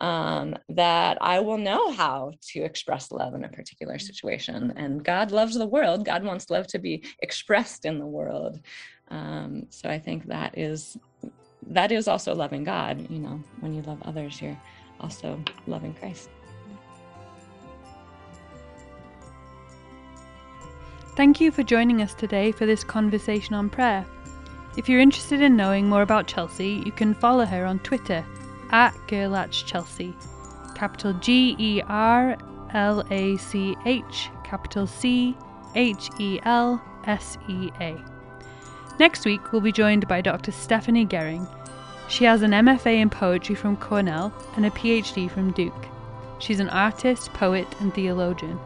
um, 0.00 0.56
that 0.68 1.18
I 1.20 1.40
will 1.40 1.58
know 1.58 1.90
how 1.92 2.32
to 2.52 2.60
express 2.60 3.10
love 3.10 3.34
in 3.34 3.44
a 3.44 3.48
particular 3.48 3.98
situation. 3.98 4.72
And 4.76 5.04
God 5.04 5.32
loves 5.32 5.56
the 5.56 5.66
world. 5.66 6.04
God 6.04 6.22
wants 6.22 6.50
love 6.50 6.68
to 6.68 6.78
be 6.78 7.04
expressed 7.20 7.84
in 7.84 7.98
the 7.98 8.06
world. 8.06 8.60
Um, 9.08 9.66
so 9.70 9.88
I 9.88 9.98
think 9.98 10.26
that 10.26 10.56
is 10.58 10.98
that 11.68 11.92
is 11.92 12.08
also 12.08 12.34
loving 12.34 12.64
God. 12.64 13.10
You 13.10 13.18
know, 13.18 13.40
when 13.60 13.74
you 13.74 13.82
love 13.82 14.02
others, 14.02 14.40
you're 14.40 14.60
also 15.00 15.42
loving 15.66 15.94
Christ. 15.94 16.28
Thank 21.16 21.40
you 21.40 21.52
for 21.52 21.62
joining 21.62 22.02
us 22.02 22.12
today 22.12 22.50
for 22.50 22.66
this 22.66 22.82
conversation 22.82 23.54
on 23.54 23.70
prayer. 23.70 24.04
If 24.76 24.88
you're 24.88 25.00
interested 25.00 25.40
in 25.40 25.56
knowing 25.56 25.88
more 25.88 26.02
about 26.02 26.26
Chelsea, 26.26 26.82
you 26.84 26.90
can 26.90 27.14
follow 27.14 27.44
her 27.44 27.64
on 27.64 27.78
Twitter 27.80 28.26
at 28.70 28.92
GerlachChelsea, 29.06 30.12
capital 30.74 31.12
G 31.14 31.54
E 31.58 31.82
R 31.86 32.36
L 32.72 33.04
A 33.12 33.36
C 33.36 33.76
H, 33.86 34.30
capital 34.42 34.88
C 34.88 35.36
H 35.76 36.10
E 36.18 36.40
L 36.42 36.82
S 37.06 37.38
E 37.48 37.70
A. 37.80 38.13
Next 38.98 39.24
week, 39.24 39.52
we'll 39.52 39.60
be 39.60 39.72
joined 39.72 40.06
by 40.06 40.20
Dr. 40.20 40.52
Stephanie 40.52 41.06
Gehring. 41.06 41.48
She 42.08 42.24
has 42.24 42.42
an 42.42 42.52
MFA 42.52 43.00
in 43.00 43.10
poetry 43.10 43.54
from 43.54 43.76
Cornell 43.76 44.32
and 44.56 44.64
a 44.64 44.70
PhD 44.70 45.30
from 45.30 45.52
Duke. 45.52 45.86
She's 46.38 46.60
an 46.60 46.68
artist, 46.68 47.32
poet, 47.32 47.66
and 47.80 47.92
theologian 47.94 48.58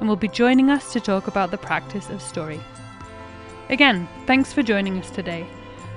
and 0.00 0.08
will 0.08 0.16
be 0.16 0.28
joining 0.28 0.70
us 0.70 0.92
to 0.92 1.00
talk 1.00 1.26
about 1.26 1.50
the 1.50 1.58
practice 1.58 2.10
of 2.10 2.22
story. 2.22 2.60
Again, 3.68 4.08
thanks 4.26 4.52
for 4.52 4.62
joining 4.62 4.98
us 4.98 5.10
today. 5.10 5.46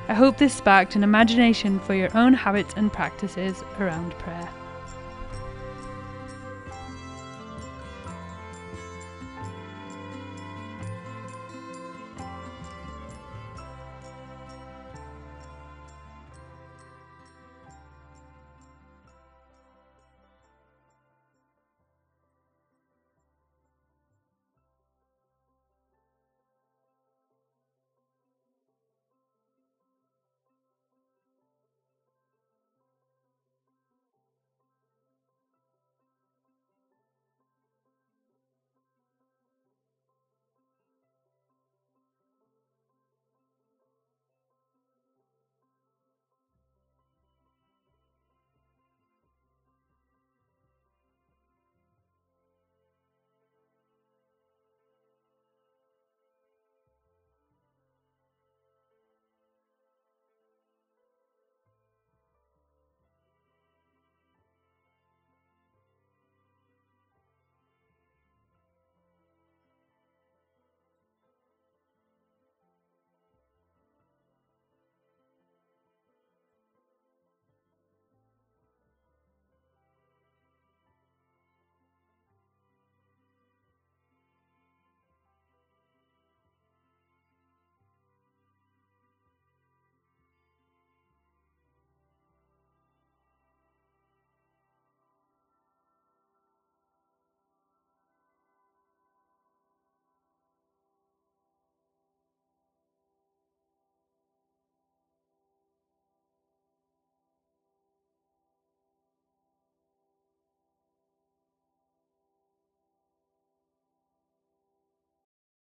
I 0.08 0.13
hope 0.13 0.38
this 0.38 0.54
sparked 0.54 0.96
an 0.96 1.04
imagination 1.04 1.80
for 1.80 1.94
your 1.94 2.15
own 2.17 2.34
habits 2.34 2.74
and 2.76 2.91
practices 2.91 3.63
around 3.80 4.12
prayer. 4.20 4.50